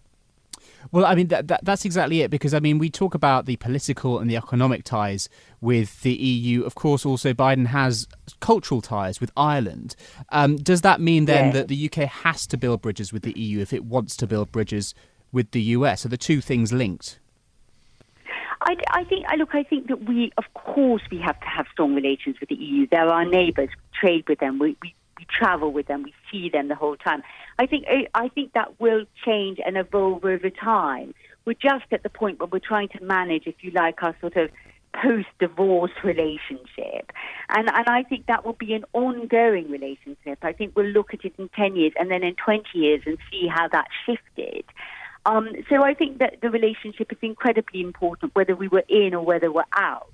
Well, 0.92 1.06
I 1.06 1.16
mean, 1.16 1.28
that, 1.28 1.48
that, 1.48 1.64
that's 1.64 1.86
exactly 1.86 2.22
it 2.22 2.32
because, 2.32 2.54
I 2.54 2.60
mean, 2.60 2.78
we 2.78 2.90
talk 2.90 3.14
about 3.14 3.46
the 3.46 3.58
political 3.58 4.20
and 4.20 4.30
the 4.30 4.38
economic 4.38 4.84
ties 4.84 5.30
with 5.62 6.02
the 6.02 6.14
EU. 6.14 6.64
Of 6.64 6.76
course, 6.76 7.06
also 7.06 7.34
Biden 7.34 7.68
has 7.68 8.08
cultural 8.40 8.82
ties 8.82 9.20
with 9.20 9.32
Ireland. 9.36 9.96
Um, 10.30 10.56
does 10.58 10.82
that 10.82 11.02
mean 11.02 11.26
then 11.26 11.48
yeah. 11.48 11.52
that 11.54 11.68
the 11.68 11.86
UK 11.92 12.10
has 12.10 12.48
to 12.48 12.58
build 12.58 12.82
bridges 12.82 13.12
with 13.12 13.24
the 13.24 13.38
EU 13.38 13.60
if 13.60 13.74
it 13.74 13.84
wants 13.84 14.16
to 14.18 14.28
build 14.28 14.52
bridges 14.52 14.94
with 15.32 15.52
the 15.52 15.62
US? 15.62 16.06
Are 16.06 16.10
the 16.10 16.18
two 16.18 16.42
things 16.42 16.72
linked? 16.72 17.20
I, 18.62 18.76
I 18.92 19.04
think, 19.06 19.26
look, 19.38 19.56
I 19.56 19.64
think 19.64 19.88
that 19.88 20.08
we, 20.08 20.32
of 20.38 20.44
course, 20.54 21.02
we 21.10 21.18
have 21.20 21.40
to 21.40 21.46
have 21.46 21.66
strong 21.72 21.96
relations 21.96 22.38
with 22.40 22.50
the 22.50 22.56
EU. 22.56 22.88
They're 22.92 23.08
our 23.08 23.26
neighbours, 23.26 23.70
trade 24.00 24.26
with 24.28 24.40
them, 24.40 24.60
we, 24.60 24.76
we, 24.82 24.94
we 25.18 25.26
travel 25.26 25.72
with 25.72 25.88
them, 25.88 26.04
we 26.04 26.14
see 26.32 26.50
them 26.50 26.68
the 26.68 26.76
whole 26.76 26.98
time. 26.98 27.24
I 27.58 27.66
think, 27.66 27.86
I 28.14 28.28
think 28.30 28.54
that 28.54 28.80
will 28.80 29.06
change 29.26 29.60
and 29.66 29.78
evolve 29.78 30.26
over 30.26 30.50
time. 30.50 31.14
We're 31.46 31.54
just 31.54 31.86
at 31.92 32.04
the 32.04 32.10
point 32.10 32.40
where 32.40 32.48
we're 32.48 32.60
trying 32.60 32.90
to 32.90 33.04
manage, 33.04 33.48
if 33.48 33.56
you 33.62 33.72
like, 33.72 34.04
our 34.04 34.16
sort 34.20 34.36
of 34.36 34.50
post-divorce 34.94 35.92
relationship. 36.04 37.12
And, 37.50 37.70
and 37.70 37.88
I 37.88 38.04
think 38.04 38.26
that 38.26 38.46
will 38.46 38.54
be 38.54 38.74
an 38.74 38.86
ongoing 38.94 39.70
relationship. 39.70 40.40
I 40.42 40.52
think 40.52 40.76
we'll 40.76 40.88
look 40.88 41.14
at 41.14 41.24
it 41.24 41.34
in 41.38 41.50
10 41.50 41.76
years 41.76 41.94
and 41.98 42.12
then 42.12 42.24
in 42.24 42.36
20 42.36 42.64
years 42.74 43.02
and 43.06 43.18
see 43.32 43.48
how 43.48 43.68
that 43.70 43.88
shifted. 44.06 44.66
Um, 45.30 45.50
so 45.70 45.84
I 45.84 45.94
think 45.94 46.18
that 46.18 46.42
the 46.42 46.50
relationship 46.50 47.12
is 47.12 47.20
incredibly 47.22 47.82
important, 47.82 48.34
whether 48.34 48.56
we 48.56 48.68
were 48.68 48.84
in 48.90 49.14
or 49.14 49.24
whether 49.24 49.52
we're 49.52 49.62
out. 49.76 50.12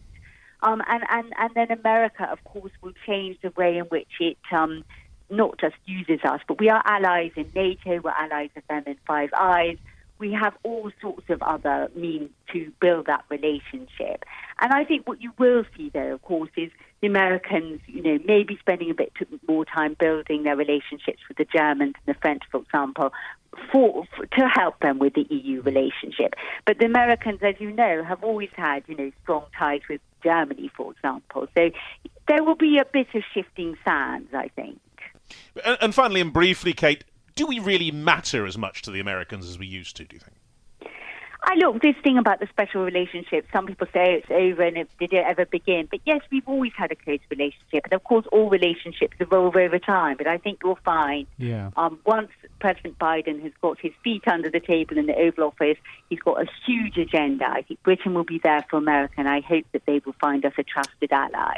Um, 0.62 0.81
and, 0.89 1.03
and, 1.10 1.31
and 1.38 1.51
then 1.55 1.72
America, 1.72 2.27
of 2.29 2.43
course, 2.43 2.72
will 2.81 2.91
change 3.07 3.38
the 3.41 3.51
way 3.55 3.77
in 3.77 3.86
which 3.86 4.10
it 4.19 4.38
um, 4.51 4.84
not 5.29 5.57
just 5.57 5.75
uses 5.86 6.19
us, 6.25 6.41
but 6.50 6.60
we 6.60 6.69
are 6.69 6.84
allies 6.86 7.31
in 7.38 7.45
NATO, 7.55 8.01
we're 8.03 8.12
allies 8.12 8.50
of 8.57 8.63
them 8.67 8.84
in 8.88 8.98
Five 9.07 9.29
Eyes. 9.39 9.77
We 10.19 10.34
have 10.34 10.53
all 10.63 10.91
sorts 11.01 11.29
of 11.29 11.41
other 11.41 11.89
means 11.95 12.29
to 12.51 12.72
build 12.81 13.05
that 13.05 13.24
relationship. 13.29 14.25
And 14.60 14.74
I 14.74 14.84
think 14.84 15.07
what 15.07 15.22
you 15.22 15.31
will 15.38 15.63
see, 15.77 15.91
though, 15.93 16.13
of 16.13 16.22
course, 16.24 16.51
is 16.57 16.72
the 17.02 17.08
Americans, 17.08 17.82
you 17.88 18.02
know, 18.02 18.20
maybe 18.25 18.58
spending 18.60 18.90
a 18.90 18.94
bit 18.94 19.12
more 19.48 19.66
time 19.66 19.96
building 20.00 20.44
their 20.44 20.56
relationships 20.56 21.20
with 21.28 21.38
the 21.38 21.46
Germans 21.46 21.94
and 22.06 22.16
the 22.16 22.20
French, 22.20 22.44
for 22.52 22.62
example, 22.62 23.12
for, 23.72 24.06
for, 24.16 24.25
to 24.25 24.48
help 24.48 24.80
them 24.80 25.00
with 25.00 25.14
the 25.14 25.25
EU 25.30 25.62
relationship. 25.62 26.36
But 26.66 26.80
the 26.80 26.86
Americans, 26.86 27.40
as 27.42 27.56
you 27.60 27.72
know, 27.72 28.04
have 28.04 28.24
always 28.24 28.50
had 28.54 28.84
you 28.88 28.96
know 28.96 29.12
strong 29.24 29.46
ties 29.58 29.82
with 29.90 30.02
Germany, 30.24 30.70
for 30.75 30.92
example. 30.92 31.48
So 31.56 31.72
there 32.28 32.44
will 32.44 32.56
be 32.56 32.80
a 32.80 32.86
bit 32.86 33.08
of 33.14 33.24
shifting 33.34 33.78
sands, 33.86 34.34
I 34.34 34.50
think. 34.50 34.80
And, 35.64 35.78
and 35.82 35.96
finally, 35.96 36.22
and 36.22 36.34
briefly, 36.34 36.74
Kate, 36.74 37.04
do 37.36 37.46
we 37.46 37.60
really 37.60 37.92
matter 37.92 38.46
as 38.46 38.58
much 38.58 38.82
to 38.84 38.92
the 38.92 39.00
Americans 39.00 39.48
as 39.48 39.60
we 39.60 39.68
used 39.68 39.96
to? 39.98 40.06
Do 40.06 40.16
you 40.16 40.20
think? 40.20 40.38
I 41.48 41.54
look, 41.58 41.80
this 41.80 41.96
thing 42.04 42.18
about 42.18 42.40
the 42.40 42.48
special 42.48 42.84
relationship, 42.84 43.46
some 43.54 43.68
people 43.68 43.86
say 43.94 44.16
it's 44.16 44.32
over 44.32 44.64
and 44.64 44.78
it, 44.78 44.90
did 45.00 45.14
it 45.14 45.24
ever 45.28 45.46
begin? 45.46 45.88
But 45.92 46.00
yes, 46.04 46.22
we've 46.32 46.48
always 46.48 46.72
had 46.75 46.92
a 46.92 46.96
close 46.96 47.20
relationship. 47.30 47.84
And 47.84 47.94
of 47.94 48.04
course, 48.04 48.25
all 48.32 48.50
relationships 48.50 49.16
evolve 49.20 49.56
over 49.56 49.78
time. 49.78 50.18
But 50.18 50.25
I 50.25 50.40
think 50.40 50.62
you'll 50.64 50.80
find 50.84 51.28
yeah. 51.38 51.70
um, 51.78 52.00
once 52.04 52.30
President 52.60 52.98
Biden 52.98 53.44
has 53.44 53.52
got 53.62 53.80
his 53.80 53.92
feet 54.04 54.28
under 54.28 54.50
the 54.50 54.60
table 54.60 54.98
in 54.98 55.06
the 55.06 55.16
Oval 55.16 55.46
Office, 55.46 55.78
he's 56.10 56.20
got 56.20 56.42
a 56.42 56.48
huge 56.66 56.98
agenda. 56.98 57.46
I 57.48 57.62
think 57.62 57.82
Britain 57.84 58.16
will 58.16 58.24
be 58.24 58.40
there 58.44 58.66
for 58.68 58.78
America, 58.78 59.14
and 59.18 59.30
I 59.30 59.42
hope 59.42 59.66
that 59.74 59.84
they 59.86 60.02
will 60.04 60.16
find 60.20 60.44
us 60.46 60.54
a 60.58 60.64
trusted 60.64 61.12
ally. 61.12 61.58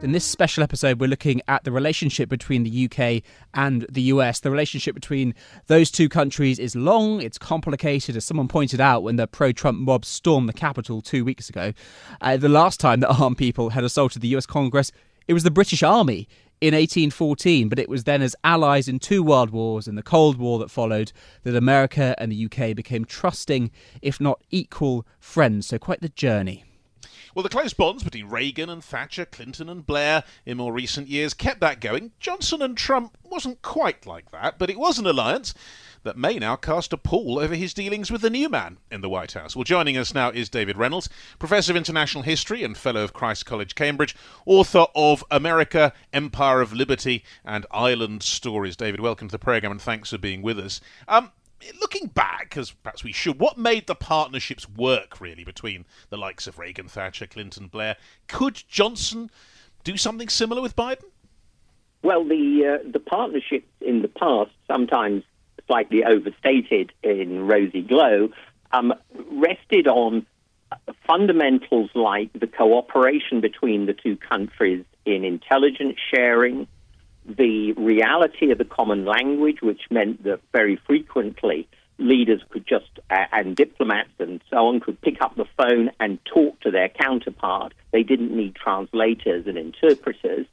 In 0.04 0.12
this 0.12 0.26
special 0.26 0.64
episode, 0.64 1.00
we're 1.00 1.08
looking 1.08 1.42
at 1.48 1.64
the 1.64 1.72
relationship 1.72 2.28
between 2.28 2.64
the 2.64 2.90
UK 2.92 3.24
and 3.54 3.86
the 3.90 4.02
US. 4.02 4.42
The 4.42 4.52
relationship 4.52 4.96
between 4.96 5.34
those 5.68 5.90
two 5.90 6.10
countries 6.10 6.60
is 6.60 6.76
long, 6.76 7.22
it's 7.22 7.38
complicated, 7.38 8.18
as 8.18 8.26
someone 8.26 8.50
pointed 8.50 8.82
out 8.82 9.02
when 9.02 9.16
the 9.16 9.28
pro 9.28 9.54
Trump 9.54 9.80
mob 9.80 10.04
stormed 10.04 10.50
the 10.50 10.54
Capitol 10.54 11.02
two 11.02 11.24
weeks 11.24 11.48
ago. 11.48 11.72
Uh, 12.20 12.36
the 12.36 12.50
last 12.50 12.82
time 12.82 13.00
that 13.00 13.16
armed 13.18 13.38
people 13.38 13.70
had 13.70 13.86
assaulted 13.86 14.22
the 14.22 14.28
US 14.36 14.46
Congress, 14.46 14.92
it 15.30 15.34
was 15.34 15.44
the 15.44 15.52
British 15.52 15.84
Army 15.84 16.28
in 16.60 16.74
1814, 16.74 17.70
but 17.70 17.80
it 17.80 17.88
was 17.88 18.04
then 18.04 18.22
as 18.22 18.36
allies 18.44 18.90
in 18.90 19.00
two 19.00 19.24
world 19.24 19.52
wars 19.52 19.88
and 19.88 19.98
the 19.98 20.04
Cold 20.04 20.36
War 20.36 20.60
that 20.60 20.70
followed 20.70 21.14
that 21.44 21.56
America 21.56 22.14
and 22.18 22.30
the 22.30 22.46
UK 22.46 22.76
became 22.76 23.06
trusting, 23.06 23.72
if 24.02 24.20
not 24.20 24.42
equal, 24.52 25.08
friends. 25.22 25.68
So, 25.68 25.80
quite 25.80 26.02
the 26.02 26.10
journey. 26.10 26.66
Well, 27.36 27.42
the 27.42 27.50
close 27.50 27.74
bonds 27.74 28.04
between 28.04 28.28
Reagan 28.28 28.70
and 28.70 28.84
Thatcher, 28.84 29.26
Clinton 29.26 29.68
and 29.68 29.84
Blair 29.84 30.24
in 30.46 30.58
more 30.58 30.72
recent 30.72 31.08
years 31.08 31.34
kept 31.34 31.62
that 31.62 31.82
going. 31.82 32.12
Johnson 32.20 32.62
and 32.62 32.78
Trump 32.78 33.18
wasn't 33.24 33.64
quite 33.64 34.06
like 34.06 34.30
that, 34.30 34.60
but 34.60 34.70
it 34.70 34.78
was 34.78 35.00
an 35.00 35.08
alliance 35.08 35.56
that 36.04 36.16
may 36.16 36.38
now 36.38 36.56
cast 36.56 36.94
a 36.94 36.98
pall 36.98 37.40
over 37.40 37.56
his 37.56 37.74
dealings 37.74 38.12
with 38.12 38.22
the 38.22 38.30
new 38.30 38.50
man 38.50 38.78
in 38.92 39.02
the 39.02 39.10
White 39.10 39.32
House. 39.32 39.56
Well, 39.56 39.64
joining 39.64 39.98
us 39.98 40.14
now 40.14 40.30
is 40.30 40.48
David 40.48 40.78
Reynolds, 40.78 41.10
Professor 41.40 41.72
of 41.72 41.78
International 41.78 42.22
History 42.22 42.64
and 42.64 42.78
Fellow 42.78 43.04
of 43.04 43.14
Christ 43.14 43.48
College, 43.48 43.74
Cambridge, 43.74 44.16
author 44.46 44.86
of 44.94 45.24
America, 45.32 45.92
Empire 46.12 46.62
of 46.62 46.72
Liberty 46.72 47.24
and 47.44 47.66
Island 47.72 48.22
Stories. 48.22 48.76
David, 48.76 49.00
welcome 49.00 49.28
to 49.28 49.32
the 49.32 49.40
programme 49.40 49.72
and 49.72 49.82
thanks 49.82 50.12
for 50.12 50.20
being 50.20 50.44
with 50.44 50.60
us. 50.60 50.82
Um, 51.08 51.32
looking 51.80 52.08
back, 52.08 52.56
as 52.58 52.72
perhaps 52.72 53.04
we 53.04 53.12
should, 53.12 53.40
what 53.40 53.58
made 53.58 53.88
the 53.88 53.96
partnerships 53.96 54.70
work 54.70 55.20
really 55.20 55.44
between 55.44 55.86
the 56.10 56.18
likes 56.18 56.48
of 56.48 56.60
Reagan, 56.60 56.88
Thatcher, 56.88 57.28
Clinton, 57.28 57.68
Blair? 57.68 57.98
Could 58.28 58.64
Johnson 58.68 59.30
do 59.84 59.98
something 59.98 60.30
similar 60.30 60.62
with 60.62 60.76
Biden? 60.76 61.06
Well, 62.02 62.26
the 62.26 62.80
uh, 62.84 62.90
the 62.92 63.00
partnerships 63.00 63.70
in 63.80 64.02
the 64.02 64.10
past, 64.10 64.52
sometimes 64.68 65.24
slightly 65.68 66.04
overstated 66.04 66.92
in 67.02 67.48
rosy 67.48 67.82
glow, 67.82 68.30
um, 68.72 68.94
rested 69.32 69.88
on 69.88 70.26
fundamentals 71.08 71.90
like 71.94 72.32
the 72.34 72.48
cooperation 72.48 73.42
between 73.42 73.86
the 73.86 73.94
two 73.94 74.18
countries 74.18 74.84
in 75.06 75.24
intelligence 75.24 75.98
sharing, 76.14 76.68
the 77.26 77.74
reality 77.74 78.52
of 78.52 78.58
the 78.58 78.66
common 78.66 79.06
language, 79.06 79.62
which 79.62 79.82
meant 79.90 80.24
that 80.24 80.40
very 80.52 80.76
frequently 80.88 81.68
leaders 81.98 82.42
could 82.50 82.66
just, 82.68 83.00
uh, 83.10 83.26
and 83.32 83.56
diplomats 83.56 84.10
and 84.20 84.42
so 84.50 84.68
on, 84.68 84.80
could 84.80 85.00
pick 85.02 85.22
up 85.22 85.36
the 85.36 85.46
phone 85.58 85.92
and 86.00 86.20
talk 86.26 86.60
to 86.62 86.72
their 86.72 86.90
counterpart. 86.90 87.74
They 87.92 88.04
didn't 88.04 88.36
need 88.36 88.56
translators 88.56 89.48
and 89.48 89.58
interpreters. 89.58 90.48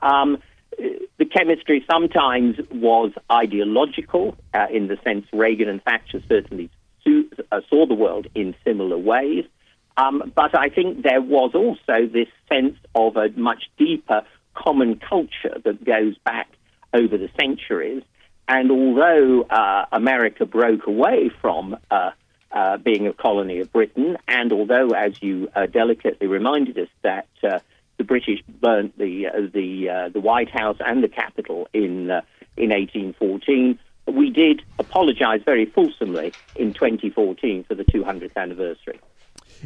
Um, 0.00 0.38
the 0.78 1.24
chemistry 1.24 1.84
sometimes 1.90 2.56
was 2.70 3.12
ideological, 3.30 4.36
uh, 4.54 4.66
in 4.72 4.88
the 4.88 4.98
sense 5.04 5.26
Reagan 5.32 5.68
and 5.68 5.82
Thatcher 5.82 6.22
certainly 6.28 6.70
uh, 7.06 7.60
saw 7.68 7.86
the 7.86 7.94
world 7.94 8.26
in 8.34 8.54
similar 8.64 8.98
ways. 8.98 9.44
Um, 9.96 10.32
but 10.34 10.56
I 10.56 10.68
think 10.68 11.02
there 11.02 11.20
was 11.20 11.52
also 11.54 12.06
this 12.06 12.28
sense 12.48 12.76
of 12.94 13.16
a 13.16 13.28
much 13.36 13.64
deeper 13.76 14.22
common 14.54 14.96
culture 14.96 15.60
that 15.64 15.84
goes 15.84 16.16
back 16.18 16.48
over 16.92 17.16
the 17.16 17.30
centuries. 17.38 18.02
And 18.48 18.70
although 18.70 19.42
uh, 19.42 19.86
America 19.92 20.44
broke 20.46 20.86
away 20.86 21.30
from 21.40 21.76
uh, 21.90 22.10
uh, 22.50 22.76
being 22.78 23.06
a 23.06 23.12
colony 23.12 23.60
of 23.60 23.72
Britain, 23.72 24.18
and 24.28 24.52
although, 24.52 24.90
as 24.90 25.22
you 25.22 25.48
uh, 25.54 25.66
delicately 25.66 26.26
reminded 26.26 26.78
us, 26.78 26.88
that 27.02 27.28
uh, 27.42 27.60
the 27.96 28.04
British 28.04 28.42
burnt 28.60 28.98
the 28.98 29.28
uh, 29.28 29.40
the 29.52 30.10
the 30.12 30.20
White 30.20 30.50
House 30.50 30.76
and 30.80 31.02
the 31.02 31.08
Capitol 31.08 31.68
in 31.72 32.10
in 32.56 32.68
1814, 32.70 33.78
we 34.06 34.30
did 34.30 34.62
apologise 34.78 35.42
very 35.44 35.64
fulsomely 35.64 36.32
in 36.56 36.74
2014 36.74 37.64
for 37.64 37.74
the 37.74 37.84
200th 37.84 38.36
anniversary. 38.36 39.00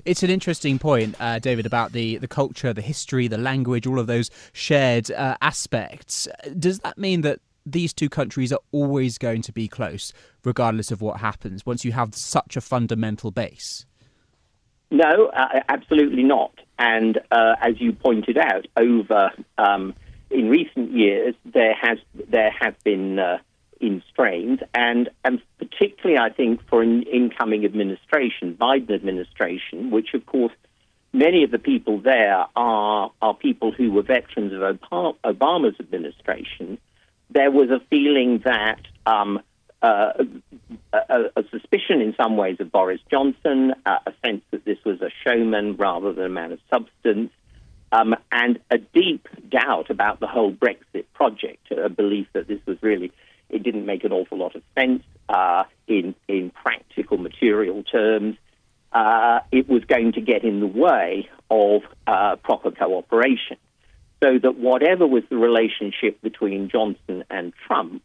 It's 0.04 0.22
an 0.22 0.30
interesting 0.30 0.78
point, 0.78 1.14
uh, 1.18 1.38
David, 1.38 1.66
about 1.66 1.92
the, 1.92 2.18
the 2.18 2.28
culture, 2.28 2.72
the 2.72 2.82
history, 2.82 3.28
the 3.28 3.38
language, 3.38 3.86
all 3.86 3.98
of 3.98 4.06
those 4.06 4.30
shared 4.52 5.10
uh, 5.10 5.36
aspects. 5.40 6.28
Does 6.58 6.80
that 6.80 6.98
mean 6.98 7.22
that 7.22 7.40
these 7.64 7.92
two 7.92 8.08
countries 8.08 8.52
are 8.52 8.60
always 8.72 9.18
going 9.18 9.42
to 9.42 9.52
be 9.52 9.68
close, 9.68 10.12
regardless 10.44 10.90
of 10.90 11.00
what 11.00 11.20
happens, 11.20 11.66
once 11.66 11.84
you 11.84 11.92
have 11.92 12.14
such 12.14 12.56
a 12.56 12.60
fundamental 12.60 13.30
base? 13.30 13.86
No, 14.90 15.26
uh, 15.34 15.60
absolutely 15.68 16.22
not. 16.22 16.52
And 16.78 17.18
uh, 17.32 17.56
as 17.60 17.80
you 17.80 17.92
pointed 17.92 18.38
out, 18.38 18.66
over 18.76 19.32
um, 19.58 19.94
in 20.30 20.48
recent 20.48 20.92
years, 20.92 21.34
there 21.44 21.74
has 21.74 21.98
there 22.30 22.50
have 22.50 22.74
been 22.84 23.18
uh, 23.18 23.38
in 23.80 24.02
strains, 24.10 24.60
and 24.74 25.08
and 25.24 25.40
particularly, 25.58 26.18
I 26.18 26.30
think, 26.30 26.66
for 26.68 26.82
an 26.82 27.02
incoming 27.02 27.64
administration, 27.64 28.56
Biden 28.60 28.94
administration, 28.94 29.90
which 29.90 30.14
of 30.14 30.24
course 30.26 30.52
many 31.12 31.44
of 31.44 31.50
the 31.50 31.58
people 31.58 32.00
there 32.00 32.46
are 32.54 33.10
are 33.22 33.34
people 33.34 33.72
who 33.72 33.90
were 33.90 34.02
veterans 34.02 34.52
of 34.52 34.80
Obama's 35.24 35.78
administration. 35.80 36.78
There 37.30 37.50
was 37.50 37.70
a 37.70 37.80
feeling 37.90 38.42
that 38.44 38.80
um, 39.04 39.40
uh, 39.82 40.12
a, 40.92 41.20
a, 41.36 41.42
suspicion 41.50 42.00
in 42.00 42.14
some 42.16 42.36
ways 42.36 42.56
of 42.60 42.72
Boris 42.72 43.00
Johnson, 43.10 43.74
uh, 43.84 43.98
a 44.06 44.12
sense 44.24 44.42
that 44.50 44.64
this 44.64 44.78
was 44.84 45.00
a 45.02 45.10
showman 45.24 45.76
rather 45.76 46.12
than 46.12 46.24
a 46.24 46.30
man 46.30 46.52
of 46.52 46.60
substance, 46.70 47.30
um, 47.92 48.14
and 48.32 48.58
a 48.70 48.78
deep 48.78 49.28
doubt 49.48 49.90
about 49.90 50.20
the 50.20 50.26
whole 50.26 50.52
Brexit 50.52 51.04
project, 51.14 51.70
a 51.70 51.88
belief 51.88 52.26
that 52.32 52.48
this 52.48 52.60
was 52.66 52.78
really, 52.80 53.12
it 53.48 53.62
didn't 53.62 53.86
make 53.86 54.04
an 54.04 54.12
awful 54.12 54.38
lot 54.38 54.54
of 54.54 54.62
sense 54.78 55.02
uh, 55.28 55.64
in, 55.86 56.14
in 56.28 56.50
practical 56.50 57.18
material 57.18 57.82
terms. 57.82 58.36
Uh, 58.92 59.40
it 59.52 59.68
was 59.68 59.84
going 59.84 60.12
to 60.12 60.20
get 60.20 60.44
in 60.44 60.60
the 60.60 60.66
way 60.66 61.28
of 61.50 61.82
uh, 62.06 62.36
proper 62.36 62.70
cooperation. 62.70 63.56
So 64.22 64.38
that 64.38 64.56
whatever 64.56 65.06
was 65.06 65.22
the 65.28 65.36
relationship 65.36 66.22
between 66.22 66.70
Johnson 66.70 67.24
and 67.28 67.52
Trump, 67.66 68.02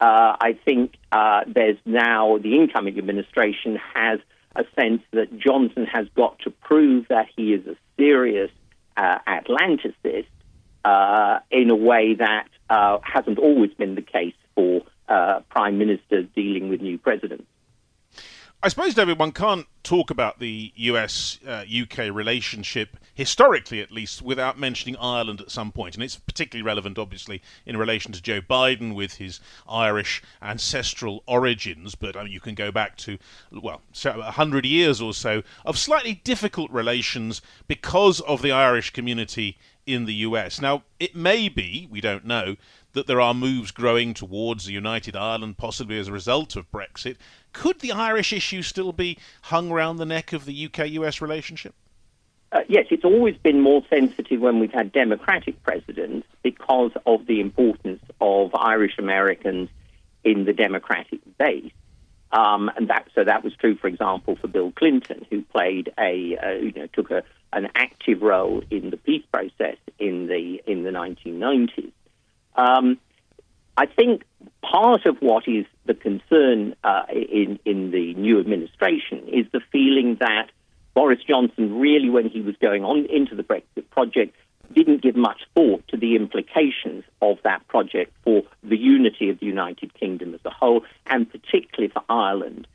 uh, 0.00 0.36
I 0.40 0.58
think 0.64 0.94
uh, 1.12 1.42
there's 1.46 1.78
now 1.84 2.38
the 2.38 2.56
incoming 2.56 2.98
administration 2.98 3.78
has 3.94 4.18
a 4.56 4.64
sense 4.78 5.02
that 5.12 5.38
Johnson 5.38 5.86
has 5.86 6.06
got 6.16 6.40
to 6.40 6.50
prove 6.50 7.06
that 7.08 7.26
he 7.36 7.54
is 7.54 7.66
a 7.66 7.76
serious 7.96 8.50
uh, 8.96 9.18
Atlanticist 9.26 10.26
uh, 10.84 11.38
in 11.50 11.70
a 11.70 11.76
way 11.76 12.14
that 12.14 12.48
uh, 12.68 12.98
hasn't 13.02 13.38
always 13.38 13.72
been 13.74 13.94
the 13.94 14.02
case 14.02 14.34
for 14.54 14.82
uh, 15.08 15.40
prime 15.50 15.78
ministers 15.78 16.26
dealing 16.34 16.68
with 16.68 16.80
new 16.80 16.98
presidents. 16.98 17.44
I 18.64 18.68
suppose, 18.68 18.94
David, 18.94 19.18
one 19.18 19.32
can't 19.32 19.66
talk 19.82 20.08
about 20.08 20.38
the 20.38 20.72
US 20.74 21.38
uh, 21.46 21.64
UK 21.70 22.10
relationship, 22.10 22.96
historically 23.12 23.82
at 23.82 23.90
least, 23.90 24.22
without 24.22 24.58
mentioning 24.58 24.96
Ireland 24.98 25.42
at 25.42 25.50
some 25.50 25.70
point. 25.70 25.96
And 25.96 26.02
it's 26.02 26.16
particularly 26.16 26.64
relevant, 26.64 26.98
obviously, 26.98 27.42
in 27.66 27.76
relation 27.76 28.12
to 28.12 28.22
Joe 28.22 28.40
Biden 28.40 28.94
with 28.94 29.16
his 29.16 29.38
Irish 29.68 30.22
ancestral 30.40 31.22
origins. 31.26 31.94
But 31.94 32.16
I 32.16 32.22
mean, 32.22 32.32
you 32.32 32.40
can 32.40 32.54
go 32.54 32.72
back 32.72 32.96
to, 32.98 33.18
well, 33.52 33.82
100 34.02 34.64
years 34.64 34.98
or 34.98 35.12
so 35.12 35.42
of 35.66 35.76
slightly 35.76 36.22
difficult 36.24 36.70
relations 36.70 37.42
because 37.68 38.20
of 38.20 38.40
the 38.40 38.52
Irish 38.52 38.94
community 38.94 39.58
in 39.86 40.06
the 40.06 40.14
US. 40.14 40.58
Now, 40.62 40.84
it 40.98 41.14
may 41.14 41.50
be, 41.50 41.86
we 41.90 42.00
don't 42.00 42.24
know, 42.24 42.56
that 42.94 43.06
there 43.06 43.20
are 43.20 43.34
moves 43.34 43.70
growing 43.70 44.14
towards 44.14 44.66
a 44.66 44.72
united 44.72 45.14
Ireland, 45.14 45.58
possibly 45.58 45.98
as 45.98 46.08
a 46.08 46.12
result 46.12 46.56
of 46.56 46.70
Brexit. 46.72 47.16
Could 47.52 47.80
the 47.80 47.92
Irish 47.92 48.32
issue 48.32 48.62
still 48.62 48.92
be 48.92 49.18
hung 49.42 49.70
around 49.70 49.98
the 49.98 50.06
neck 50.06 50.32
of 50.32 50.46
the 50.46 50.66
UK 50.66 50.88
US 50.90 51.20
relationship? 51.20 51.74
Uh, 52.52 52.60
yes, 52.68 52.86
it's 52.90 53.04
always 53.04 53.36
been 53.38 53.60
more 53.60 53.82
sensitive 53.90 54.40
when 54.40 54.60
we've 54.60 54.72
had 54.72 54.92
Democratic 54.92 55.60
presidents 55.64 56.26
because 56.42 56.92
of 57.04 57.26
the 57.26 57.40
importance 57.40 58.02
of 58.20 58.54
Irish 58.54 58.96
Americans 58.96 59.68
in 60.22 60.44
the 60.44 60.52
Democratic 60.52 61.20
base. 61.36 61.72
Um, 62.30 62.70
and 62.76 62.88
that 62.88 63.08
so 63.14 63.24
that 63.24 63.44
was 63.44 63.54
true, 63.54 63.76
for 63.76 63.86
example, 63.86 64.36
for 64.36 64.48
Bill 64.48 64.72
Clinton, 64.72 65.26
who 65.30 65.42
played 65.42 65.92
a 65.98 66.36
uh, 66.36 66.50
you 66.50 66.72
know 66.72 66.86
took 66.88 67.10
a, 67.10 67.22
an 67.52 67.68
active 67.74 68.22
role 68.22 68.62
in 68.70 68.90
the 68.90 68.96
peace 68.96 69.24
process 69.32 69.76
in 69.98 70.26
the 70.26 70.60
in 70.66 70.82
the 70.82 70.90
1990s. 70.90 71.92
Um, 72.56 72.98
I 73.76 73.86
think 73.86 74.24
part 74.62 75.06
of 75.06 75.16
what 75.20 75.48
is 75.48 75.66
the 75.86 75.94
concern 75.94 76.74
uh, 76.84 77.02
in 77.10 77.58
in 77.64 77.90
the 77.90 78.14
new 78.14 78.38
administration 78.40 79.26
is 79.28 79.46
the 79.52 79.60
feeling 79.72 80.16
that 80.20 80.50
Boris 80.94 81.18
Johnson 81.26 81.78
really, 81.78 82.08
when 82.08 82.28
he 82.28 82.40
was 82.40 82.54
going 82.60 82.84
on 82.84 83.06
into 83.06 83.34
the 83.34 83.42
Brexit 83.42 83.88
project, 83.90 84.36
didn't 84.72 85.02
give 85.02 85.16
much 85.16 85.40
thought 85.54 85.86
to 85.88 85.96
the 85.96 86.14
implications 86.14 87.04
of 87.20 87.38
that 87.42 87.66
project 87.68 88.12
for 88.22 88.42
the 88.62 88.76
unity 88.76 89.28
of 89.28 89.40
the 89.40 89.46
United 89.46 89.92
Kingdom 89.94 90.34
as 90.34 90.40
a 90.44 90.50
whole, 90.50 90.84
and 91.06 91.30
particularly 91.30 91.92
for 91.92 92.02
Ireland, 92.08 92.66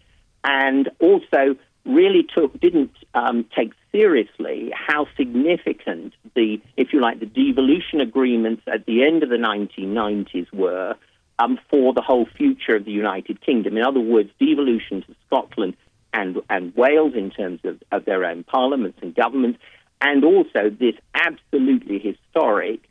and 0.44 0.89
also 1.00 1.56
really 1.89 2.23
took 2.23 2.60
didn't 2.60 2.91
um, 3.13 3.45
take 3.56 3.73
seriously 3.91 4.71
how 4.73 5.08
significant 5.17 6.13
the, 6.36 6.62
if 6.78 6.93
you 6.93 7.02
like, 7.02 7.19
the 7.19 7.25
devolution 7.25 8.02
agreements 8.02 8.62
at 8.67 8.86
the 8.86 9.04
end 9.04 9.23
of 9.23 9.30
the 9.30 9.36
1990s 9.36 10.52
were 10.54 10.95
um, 11.39 11.60
for 11.69 11.93
the 11.93 12.02
whole 12.02 12.28
future 12.38 12.75
of 12.75 12.86
the 12.86 12.91
United 12.91 13.41
Kingdom. 13.41 13.78
In 13.78 13.84
other 13.84 13.99
words, 13.99 14.30
devolution 14.39 15.02
to 15.04 15.15
Scotland 15.25 15.75
and, 16.13 16.38
and 16.49 16.75
Wales 16.75 17.13
in 17.15 17.32
terms 17.32 17.62
of, 17.63 17.82
of 17.91 18.06
their 18.06 18.25
own 18.25 18.43
parliaments 18.43 18.99
and 19.02 19.15
governments, 19.15 19.60
and 20.02 20.23
also 20.23 20.69
this 20.69 20.95
absolutely 21.13 21.99
historic 21.99 22.82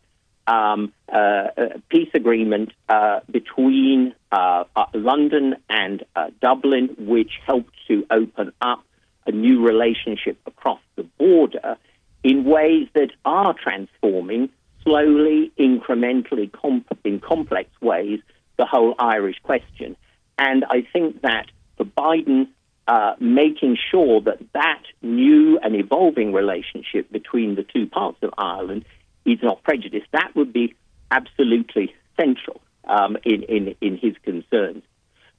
um, 0.46 0.94
uh, 1.12 1.16
uh 1.16 1.68
peace 1.90 2.08
agreement 2.14 2.72
uh, 2.88 3.20
between 3.30 4.14
uh, 4.32 4.64
uh 4.74 4.86
London 4.94 5.56
and 5.68 6.04
uh, 6.16 6.30
Dublin, 6.40 6.96
which 6.98 7.32
helped 7.46 7.74
to 7.88 8.06
open 8.10 8.52
up 8.62 8.82
a 9.28 9.32
new 9.32 9.64
relationship 9.64 10.38
across 10.46 10.80
the 10.96 11.04
border 11.18 11.76
in 12.24 12.44
ways 12.44 12.88
that 12.94 13.10
are 13.24 13.54
transforming 13.54 14.48
slowly, 14.82 15.52
incrementally, 15.58 16.50
comp- 16.50 16.98
in 17.04 17.20
complex 17.20 17.70
ways, 17.80 18.20
the 18.56 18.66
whole 18.66 18.94
Irish 18.98 19.36
question. 19.42 19.96
And 20.38 20.64
I 20.64 20.86
think 20.92 21.22
that 21.22 21.46
for 21.76 21.84
Biden, 21.84 22.48
uh, 22.86 23.14
making 23.20 23.76
sure 23.90 24.20
that 24.22 24.38
that 24.54 24.82
new 25.02 25.58
and 25.58 25.76
evolving 25.76 26.32
relationship 26.32 27.12
between 27.12 27.54
the 27.54 27.62
two 27.62 27.86
parts 27.86 28.18
of 28.22 28.32
Ireland 28.38 28.84
is 29.24 29.38
not 29.42 29.62
prejudiced, 29.62 30.06
that 30.12 30.34
would 30.34 30.52
be 30.52 30.74
absolutely 31.10 31.94
central 32.18 32.60
um, 32.84 33.16
in, 33.24 33.42
in, 33.42 33.74
in 33.80 33.98
his 33.98 34.14
concerns. 34.22 34.82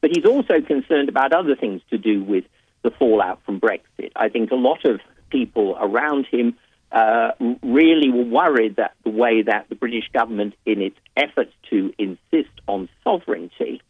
But 0.01 0.11
he's 0.15 0.25
also 0.25 0.61
concerned 0.61 1.09
about 1.09 1.33
other 1.33 1.55
things 1.55 1.81
to 1.89 1.97
do 1.97 2.23
with 2.23 2.45
the 2.81 2.91
fallout 2.91 3.41
from 3.45 3.59
Brexit. 3.59 4.11
I 4.15 4.29
think 4.29 4.51
a 4.51 4.55
lot 4.55 4.85
of 4.85 4.99
people 5.29 5.77
around 5.79 6.25
him 6.31 6.55
uh, 6.91 7.31
really 7.61 8.09
were 8.09 8.23
worried 8.23 8.77
that 8.77 8.93
the 9.03 9.11
way 9.11 9.43
that 9.43 9.67
the 9.69 9.75
British 9.75 10.09
government, 10.11 10.55
in 10.65 10.81
its 10.81 10.97
efforts 11.15 11.53
to 11.69 11.93
insist 11.97 12.53
on 12.67 12.89
sovereignty, 13.03 13.81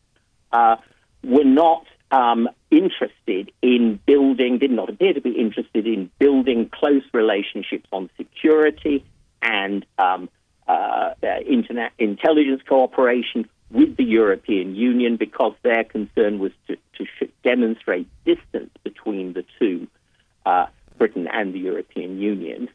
uh, 0.52 0.76
were 1.24 1.46
not 1.46 1.86
um, 2.12 2.50
interested 2.72 3.52
in 3.62 4.00
building, 4.06 4.58
did 4.58 4.72
not 4.72 4.90
appear 4.90 5.14
to 5.14 5.22
be 5.22 5.32
interested 5.32 5.88
in 5.88 6.10
building 6.20 6.70
close 6.72 7.04
relationships 7.14 7.88
on 7.92 8.10
security 8.18 9.06
and 9.42 9.86
um, 9.98 10.30
uh, 10.68 11.12
internet 11.48 11.92
intelligence 11.98 12.62
cooperation 12.68 13.48
with 13.72 13.98
the 13.98 14.04
European 14.04 14.76
Union 14.76 15.18
because 15.18 15.54
their 15.64 15.84
concern 15.84 16.40
was 16.40 16.52
to, 16.68 16.76
to 16.98 17.30
demonstrate 17.44 18.08
distance 18.26 18.72
between 18.84 19.34
the 19.34 19.46
two, 19.60 19.88
uh, 20.46 20.66
Britain 20.98 21.28
and 21.32 21.54
the 21.54 21.60
European 21.60 22.20
Union. 22.20 22.70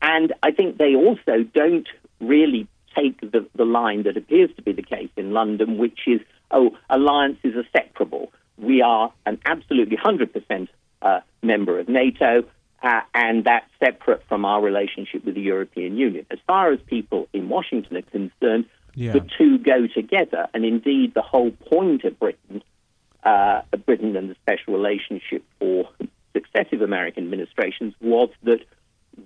And 0.00 0.32
I 0.42 0.52
think 0.52 0.78
they 0.78 0.94
also 0.94 1.42
don't 1.52 1.88
really 2.20 2.68
take 2.96 3.20
the, 3.20 3.46
the 3.54 3.64
line 3.64 4.04
that 4.04 4.16
appears 4.16 4.50
to 4.56 4.62
be 4.62 4.72
the 4.72 4.82
case 4.82 5.10
in 5.16 5.32
London, 5.32 5.78
which 5.78 6.00
is, 6.06 6.20
oh, 6.50 6.76
alliances 6.88 7.54
are 7.56 7.66
separable. 7.72 8.32
We 8.56 8.82
are 8.82 9.12
an 9.26 9.40
absolutely 9.44 9.96
100% 9.96 10.68
uh, 11.02 11.20
member 11.42 11.78
of 11.78 11.88
NATO, 11.88 12.44
uh, 12.82 13.00
and 13.14 13.44
that's 13.44 13.70
separate 13.82 14.22
from 14.28 14.44
our 14.44 14.60
relationship 14.60 15.24
with 15.24 15.34
the 15.34 15.40
European 15.40 15.96
Union. 15.96 16.26
As 16.30 16.38
far 16.46 16.72
as 16.72 16.80
people 16.86 17.28
in 17.32 17.48
Washington 17.48 17.96
are 17.96 18.02
concerned, 18.02 18.66
yeah. 18.98 19.12
the 19.12 19.26
two 19.38 19.58
go 19.58 19.86
together. 19.86 20.48
And 20.52 20.64
indeed, 20.64 21.14
the 21.14 21.22
whole 21.22 21.52
point 21.52 22.04
of 22.04 22.18
Britain, 22.18 22.62
uh, 23.22 23.62
Britain 23.86 24.16
and 24.16 24.28
the 24.28 24.36
special 24.42 24.74
relationship 24.74 25.44
for 25.60 25.88
successive 26.32 26.82
American 26.82 27.24
administrations 27.24 27.94
was 28.00 28.30
that 28.42 28.60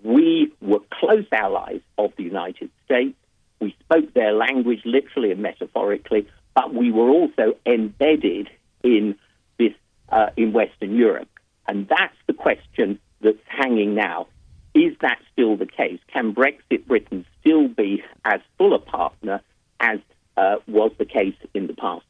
we 0.02 0.52
were 0.60 0.80
close 0.90 1.26
allies 1.32 1.80
of 1.96 2.12
the 2.16 2.22
United 2.22 2.70
States. 2.84 3.16
We 3.60 3.74
spoke 3.80 4.12
their 4.12 4.32
language 4.32 4.82
literally 4.84 5.30
and 5.32 5.40
metaphorically. 5.40 6.28
but 6.54 6.74
we 6.74 6.92
were 6.92 7.08
also 7.08 7.56
embedded 7.64 8.50
in 8.82 9.16
this 9.58 9.72
uh, 10.10 10.26
in 10.36 10.52
Western 10.52 10.94
Europe, 10.94 11.30
and 11.66 11.88
that's 11.88 12.16
the 12.26 12.34
question 12.34 12.98
that's 13.22 13.38
hanging 13.46 13.94
now. 13.94 14.26
Is 14.74 14.94
that 15.00 15.18
still 15.32 15.56
the 15.56 15.66
case? 15.66 16.00
Can 16.12 16.34
Brexit 16.34 16.86
Britain 16.86 17.24
still 17.40 17.68
be 17.68 18.02
as 18.24 18.40
full 18.58 18.74
a 18.74 18.78
partner 18.78 19.40
as 19.82 19.98
uh, 20.36 20.56
was 20.66 20.92
the 20.98 21.04
case 21.04 21.34
in 21.54 21.66
the 21.66 21.74
past? 21.74 22.06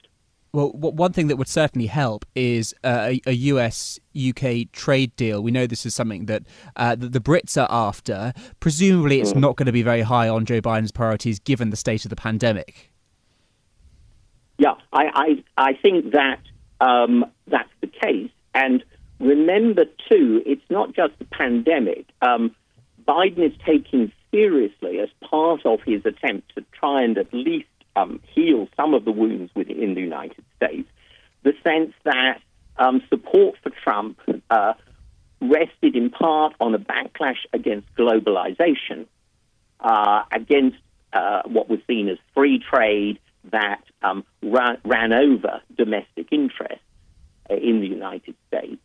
Well, 0.55 0.71
one 0.73 1.15
thing 1.15 1.29
that 1.29 1.37
would 1.37 1.49
certainly 1.49 1.87
help 1.87 2.27
is 2.35 2.75
uh, 2.85 3.15
a, 3.27 3.33
US 3.33 3.99
UK 4.15 4.71
trade 4.71 5.17
deal. 5.17 5.43
We 5.43 5.51
know 5.51 5.67
this 5.67 5.87
is 5.87 5.95
something 5.95 6.27
that, 6.27 6.43
uh, 6.77 6.95
that 6.95 7.13
the 7.13 7.21
Brits 7.21 7.61
are 7.61 7.69
after. 7.71 8.35
Presumably, 8.61 9.23
it's 9.23 9.33
mm. 9.33 9.41
not 9.41 9.57
going 9.57 9.67
to 9.67 9.73
be 9.73 9.83
very 9.83 10.03
high 10.03 10.29
on 10.29 10.45
Joe 10.45 10.61
Biden's 10.61 10.93
priorities 10.93 11.39
given 11.39 11.71
the 11.71 11.77
state 11.77 12.05
of 12.05 12.11
the 12.11 12.17
pandemic. 12.17 12.93
Yeah, 14.59 14.75
I, 14.93 15.43
I, 15.57 15.71
I 15.71 15.73
think 15.73 16.13
that 16.13 16.41
um, 16.83 17.25
that's 17.47 17.71
the 17.81 17.87
case. 17.87 18.31
And 18.55 18.85
remember, 19.21 19.87
too, 20.11 20.43
it's 20.45 20.69
not 20.69 20.95
just 20.95 21.19
the 21.19 21.25
pandemic. 21.25 22.05
Um, 22.21 22.55
Biden 23.09 23.39
is 23.39 23.53
taking 23.65 24.13
seriously, 24.33 24.99
as 24.99 25.09
part 25.29 25.65
of 25.65 25.81
his 25.83 26.05
attempt 26.05 26.55
to 26.57 26.65
try 26.73 27.03
and 27.03 27.17
at 27.19 27.33
least 27.33 27.69
um, 27.95 28.21
heal 28.35 28.69
some 28.77 28.95
of 28.95 29.05
the 29.05 29.13
wounds 29.13 29.53
within 29.55 29.95
the 29.95 30.01
United 30.01 30.45
States, 30.57 30.89
the 31.43 31.53
sense 31.63 31.93
that 32.05 32.41
um, 32.77 33.03
support 33.09 33.57
for 33.63 33.71
Trump 33.85 34.19
uh, 34.51 34.73
rested 35.41 35.95
in 35.95 36.11
part 36.11 36.55
on 36.61 36.75
a 36.75 36.79
backlash 36.79 37.45
against 37.53 37.87
globalization, 37.95 39.07
uh, 39.81 40.23
against 40.33 40.79
uh, 41.13 41.43
what 41.45 41.69
was 41.69 41.81
seen 41.87 42.09
as 42.09 42.19
free 42.35 42.59
trade 42.59 43.19
that 43.51 43.83
um, 44.03 44.25
ran, 44.43 44.79
ran, 44.85 45.13
over 45.13 45.61
domestic 45.77 46.29
interests 46.31 46.79
in 47.51 47.81
the 47.81 47.87
United 47.87 48.35
States. 48.49 48.81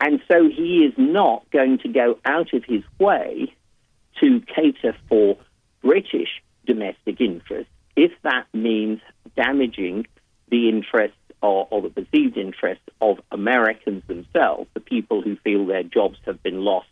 And 0.00 0.20
so 0.26 0.48
he 0.48 0.84
is 0.84 0.94
not 0.96 1.48
going 1.50 1.78
to 1.78 1.88
go 1.88 2.18
out 2.24 2.52
of 2.54 2.64
his 2.64 2.82
way 2.98 3.54
to 4.22 4.40
cater 4.40 4.96
for 5.08 5.36
British 5.82 6.42
domestic 6.64 7.20
interests 7.20 7.72
if 7.96 8.12
that 8.22 8.46
means 8.52 9.00
damaging 9.36 10.06
the 10.48 10.68
interests 10.68 11.16
or, 11.42 11.66
or, 11.70 11.82
the 11.82 11.90
perceived 11.90 12.36
interests 12.36 12.84
of 13.00 13.18
Americans 13.32 14.02
themselves, 14.06 14.68
the 14.74 14.80
people 14.80 15.22
who 15.22 15.36
feel 15.36 15.66
their 15.66 15.82
jobs 15.82 16.16
have 16.24 16.40
been 16.42 16.60
lost 16.60 16.86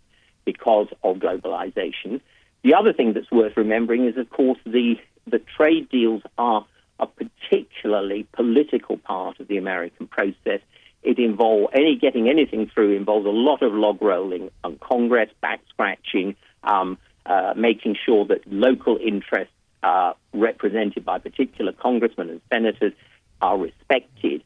because 0.45 0.88
of 1.05 1.16
globalization. 1.19 2.21
The 2.64 2.75
other 2.75 2.93
thing 2.93 3.12
that's 3.12 3.31
worth 3.31 3.57
remembering 3.57 4.07
is, 4.07 4.16
of 4.16 4.29
course, 4.29 4.59
the, 4.66 4.97
the 5.27 5.40
trade 5.57 5.88
deals 5.88 6.23
are 6.37 6.66
a 6.99 7.07
particularly 7.07 8.27
political 8.33 8.97
part 8.99 9.38
of 9.38 9.47
the 9.47 9.57
American 9.57 10.09
process. 10.09 10.61
It 11.03 11.19
involves 11.19 11.73
any 11.73 11.97
getting 11.97 12.29
anything 12.29 12.69
through 12.75 12.97
involves 12.97 13.27
a 13.27 13.31
lot 13.31 13.62
of 13.62 13.73
log 13.73 14.03
rolling 14.03 14.51
on 14.64 14.79
Congress, 14.79 15.31
back 15.40 15.61
scratching, 15.71 16.35
um, 16.64 16.99
uh, 17.26 17.54
making 17.56 17.96
sure 18.04 18.24
that 18.26 18.40
local 18.46 18.98
interests 18.98 19.54
uh, 19.83 20.12
represented 20.33 21.04
by 21.04 21.18
particular 21.18 21.72
congressmen 21.72 22.30
and 22.30 22.40
senators 22.50 22.92
are 23.40 23.59
respected. 23.59 24.42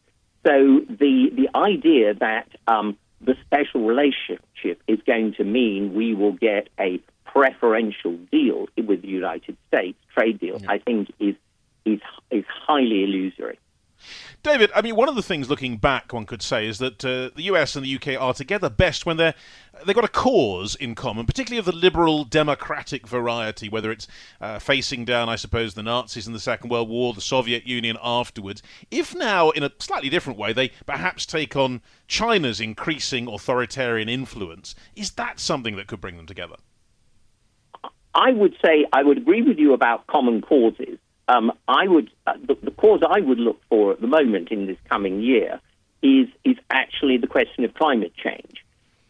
So 0.47 0.81
the 0.89 1.31
the 1.35 1.49
idea 1.55 2.15
that 2.15 2.49
um, 2.69 2.97
the 3.21 3.35
special 3.47 3.87
relationship 3.87 4.83
is 4.87 4.99
going 5.07 5.35
to 5.35 5.45
mean 5.45 5.95
we 5.95 6.15
will 6.15 6.33
get 6.33 6.69
a 6.79 7.01
preferential 7.25 8.17
deal 8.31 8.69
with 8.77 9.03
the 9.03 9.09
United 9.09 9.57
States 9.69 9.99
trade 10.15 10.39
deal, 10.39 10.59
yeah. 10.61 10.71
I 10.71 10.79
think 10.79 11.13
is 11.19 11.35
is 11.85 12.01
is 12.31 12.45
highly 12.49 13.05
illusory. 13.05 13.59
David, 14.45 14.71
I 14.75 14.83
mean, 14.83 14.95
one 14.95 15.09
of 15.09 15.17
the 15.17 15.23
things 15.23 15.49
looking 15.49 15.79
back, 15.79 16.13
one 16.13 16.27
could 16.27 16.43
say, 16.43 16.67
is 16.67 16.77
that 16.77 17.03
uh, 17.03 17.31
the 17.35 17.45
US 17.45 17.77
and 17.77 17.85
the 17.85 17.97
UK 17.97 18.21
are 18.21 18.35
together 18.35 18.69
best 18.69 19.07
when 19.07 19.17
they're 19.17 19.33
they've 19.87 19.97
got 19.97 20.05
a 20.05 20.09
cause 20.09 20.75
in 20.75 20.95
common, 20.95 21.25
particularly 21.25 21.59
of 21.59 21.65
the 21.65 21.73
liberal 21.73 22.25
democratic 22.25 23.09
variety, 23.09 23.71
whether 23.71 23.91
it's 23.91 24.07
uh, 24.43 24.59
facing 24.59 25.07
down, 25.07 25.31
I 25.31 25.37
suppose, 25.37 25.73
the 25.73 25.83
Nazis 25.83 26.27
in 26.27 26.35
the 26.35 26.39
Second 26.39 26.69
World 26.69 26.91
War, 26.91 27.15
the 27.15 27.23
Soviet 27.23 27.67
Union 27.67 27.97
afterwards. 28.03 28.63
If 28.91 29.15
now, 29.15 29.49
in 29.49 29.63
a 29.63 29.73
slightly 29.79 30.11
different 30.11 30.39
way, 30.39 30.53
they 30.53 30.73
perhaps 30.85 31.25
take 31.25 31.57
on 31.57 31.81
China's 32.07 32.61
increasing 32.61 33.27
authoritarian 33.27 34.11
influence, 34.11 34.75
is 34.95 35.13
that 35.13 35.41
something 35.41 35.75
that 35.77 35.87
could 35.87 36.03
bring 36.03 36.19
them 36.19 36.27
together? 36.27 36.57
I 38.15 38.33
would 38.33 38.55
say 38.63 38.85
I 38.93 39.03
would 39.05 39.17
agree 39.17 39.41
with 39.41 39.59
you 39.59 39.73
about 39.73 40.07
common 40.07 40.43
causes. 40.43 40.99
Um, 41.27 41.53
I 41.67 41.89
would 41.89 42.11
uh, 42.27 42.35
the, 42.47 42.57
the, 42.63 42.71
cause 42.71 43.01
I 43.09 43.21
would 43.21 43.39
look 43.39 43.61
for 43.69 43.93
at 43.93 44.01
the 44.01 44.07
moment 44.07 44.51
in 44.51 44.67
this 44.67 44.77
coming 44.89 45.21
year 45.21 45.61
is 46.03 46.29
is 46.45 46.57
actually 46.71 47.17
the 47.17 47.27
question 47.27 47.65
of 47.65 47.75
climate 47.75 48.13
change. 48.15 48.65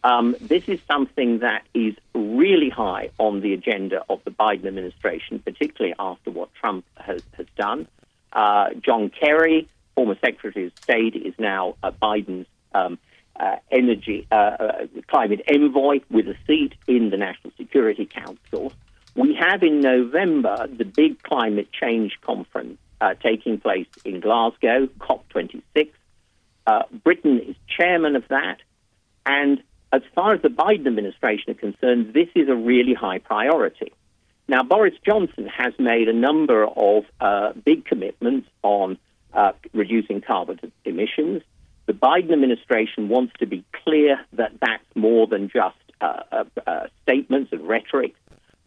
Um, 0.05 0.35
this 0.39 0.69
is 0.69 0.79
something 0.87 1.39
that 1.39 1.63
is 1.73 1.95
really 2.13 2.69
high 2.69 3.09
on 3.17 3.41
the 3.41 3.53
agenda 3.53 4.03
of 4.07 4.23
the 4.23 4.29
Biden 4.29 4.67
administration, 4.67 5.39
particularly 5.39 5.95
after 5.97 6.29
what 6.29 6.53
Trump 6.53 6.85
has, 6.95 7.23
has 7.35 7.47
done. 7.57 7.87
Uh, 8.31 8.69
John 8.81 9.09
Kerry, 9.09 9.67
former 9.95 10.15
Secretary 10.23 10.67
of 10.67 10.73
State, 10.79 11.15
is 11.15 11.33
now 11.39 11.75
uh, 11.81 11.89
Biden's 11.89 12.45
um, 12.75 12.99
uh, 13.39 13.55
energy 13.71 14.27
uh, 14.31 14.35
uh, 14.35 14.87
climate 15.07 15.41
envoy 15.51 16.01
with 16.11 16.27
a 16.27 16.35
seat 16.45 16.73
in 16.87 17.09
the 17.09 17.17
National 17.17 17.51
Security 17.57 18.05
Council. 18.05 18.73
We 19.15 19.35
have 19.39 19.63
in 19.63 19.79
November 19.79 20.67
the 20.67 20.83
big 20.85 21.23
climate 21.23 21.69
change 21.71 22.19
conference 22.21 22.77
uh, 22.99 23.13
taking 23.15 23.59
place 23.59 23.87
in 24.03 24.19
Glasgow, 24.19 24.87
COP26. 24.99 25.89
Uh, 26.67 26.83
Britain 27.03 27.39
is 27.39 27.55
chairman 27.67 28.15
of 28.15 28.27
that. 28.29 28.57
And 29.25 29.63
as 29.93 30.01
far 30.13 30.33
as 30.33 30.41
the 30.41 30.49
Biden 30.49 30.87
administration 30.87 31.51
are 31.51 31.55
concerned, 31.55 32.13
this 32.13 32.27
is 32.35 32.49
a 32.49 32.55
really 32.55 32.93
high 32.93 33.19
priority. 33.19 33.93
Now, 34.47 34.63
Boris 34.63 34.93
Johnson 35.05 35.47
has 35.47 35.73
made 35.79 36.07
a 36.07 36.13
number 36.13 36.65
of 36.65 37.05
uh, 37.19 37.53
big 37.53 37.85
commitments 37.85 38.47
on 38.61 38.97
uh, 39.33 39.53
reducing 39.73 40.21
carbon 40.21 40.59
emissions. 40.83 41.41
The 41.87 41.93
Biden 41.93 42.33
administration 42.33 43.09
wants 43.09 43.33
to 43.39 43.45
be 43.45 43.63
clear 43.83 44.19
that 44.33 44.51
that's 44.59 44.83
more 44.95 45.27
than 45.27 45.49
just 45.49 45.77
uh, 46.01 46.43
uh, 46.67 46.87
statements 47.03 47.51
and 47.51 47.67
rhetoric. 47.67 48.15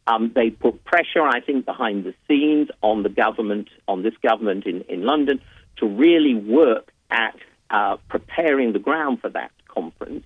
Um, 0.08 0.32
they 0.34 0.48
put 0.50 0.84
pressure, 0.84 1.22
I 1.22 1.40
think, 1.40 1.66
behind 1.66 2.04
the 2.04 2.14
scenes 2.26 2.68
on 2.80 3.02
the 3.02 3.10
government, 3.24 3.68
on 3.86 4.02
this 4.02 4.16
government 4.22 4.64
in, 4.64 4.80
in 4.88 5.02
London, 5.02 5.36
to 5.78 5.86
really 5.86 6.34
work 6.34 6.90
at 7.10 7.36
uh, 7.70 7.98
preparing 8.08 8.72
the 8.72 8.78
ground 8.88 9.20
for 9.20 9.28
that 9.28 9.50
conference. 9.68 10.24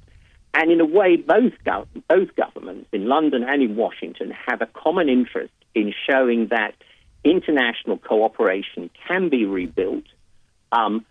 And 0.55 0.71
in 0.71 0.81
a 0.81 0.85
way, 0.85 1.17
both, 1.17 1.55
both 2.09 2.37
governments 2.37 2.89
in 2.93 3.07
London 3.07 3.43
and 3.43 3.63
in 3.63 3.75
Washington 3.75 4.33
have 4.47 4.61
a 4.63 4.67
common 4.67 5.09
interest 5.09 5.53
in 5.75 5.93
showing 6.09 6.49
that 6.49 6.75
international 7.25 7.99
cooperation 7.99 8.91
can 9.09 9.31
be 9.31 9.47
rebuilt 9.47 10.05
um, 10.71 11.05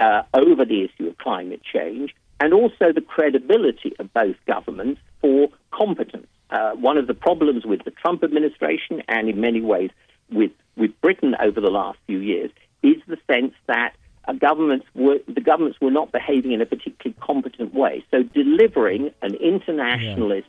uh, 0.00 0.22
over 0.32 0.64
the 0.64 0.84
issue 0.84 1.08
of 1.08 1.18
climate 1.18 1.62
change, 1.62 2.14
and 2.40 2.54
also 2.54 2.92
the 2.92 3.00
credibility 3.00 3.92
of 3.98 4.12
both 4.12 4.36
governments 4.46 5.00
for 5.20 5.48
competence. 5.70 6.26
Uh, 6.50 6.72
one 6.72 6.98
of 6.98 7.06
the 7.06 7.14
problems 7.14 7.64
with 7.64 7.84
the 7.84 7.90
Trump 7.90 8.22
administration 8.22 9.02
and 9.08 9.28
in 9.28 9.40
many 9.40 9.60
ways 9.60 9.90
with, 10.30 10.52
with 10.76 10.90
Britain 11.00 11.34
over 11.40 11.60
the 11.60 11.70
last 11.70 11.98
few 12.06 12.18
years 12.18 12.50
is 12.82 12.96
the 13.06 13.18
sense 13.26 13.54
that 13.66 13.94
governments 14.38 14.86
were, 14.94 15.18
the 15.26 15.40
governments 15.40 15.78
were 15.80 15.90
not 15.90 16.12
behaving 16.12 16.52
in 16.52 16.60
a 16.60 16.66
particularly 16.66 17.16
competent 17.20 17.74
way. 17.74 18.04
So 18.10 18.22
delivering 18.22 19.10
an 19.22 19.34
internationalist 19.34 20.48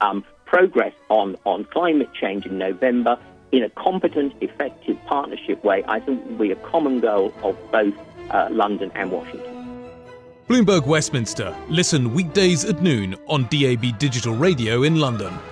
yeah. 0.00 0.08
um, 0.08 0.24
progress 0.44 0.92
on, 1.08 1.36
on 1.44 1.64
climate 1.64 2.12
change 2.14 2.46
in 2.46 2.58
November 2.58 3.18
in 3.52 3.62
a 3.62 3.70
competent, 3.70 4.34
effective 4.40 4.96
partnership 5.06 5.62
way, 5.62 5.84
I 5.86 6.00
think 6.00 6.24
will 6.26 6.38
be 6.38 6.50
a 6.52 6.56
common 6.56 7.00
goal 7.00 7.32
of 7.42 7.56
both 7.70 7.94
uh, 8.30 8.48
London 8.50 8.90
and 8.94 9.12
Washington. 9.12 9.51
Bloomberg 10.52 10.84
Westminster. 10.84 11.56
Listen 11.70 12.12
weekdays 12.12 12.66
at 12.66 12.82
noon 12.82 13.16
on 13.26 13.44
DAB 13.44 13.98
Digital 13.98 14.34
Radio 14.34 14.82
in 14.82 15.00
London. 15.00 15.51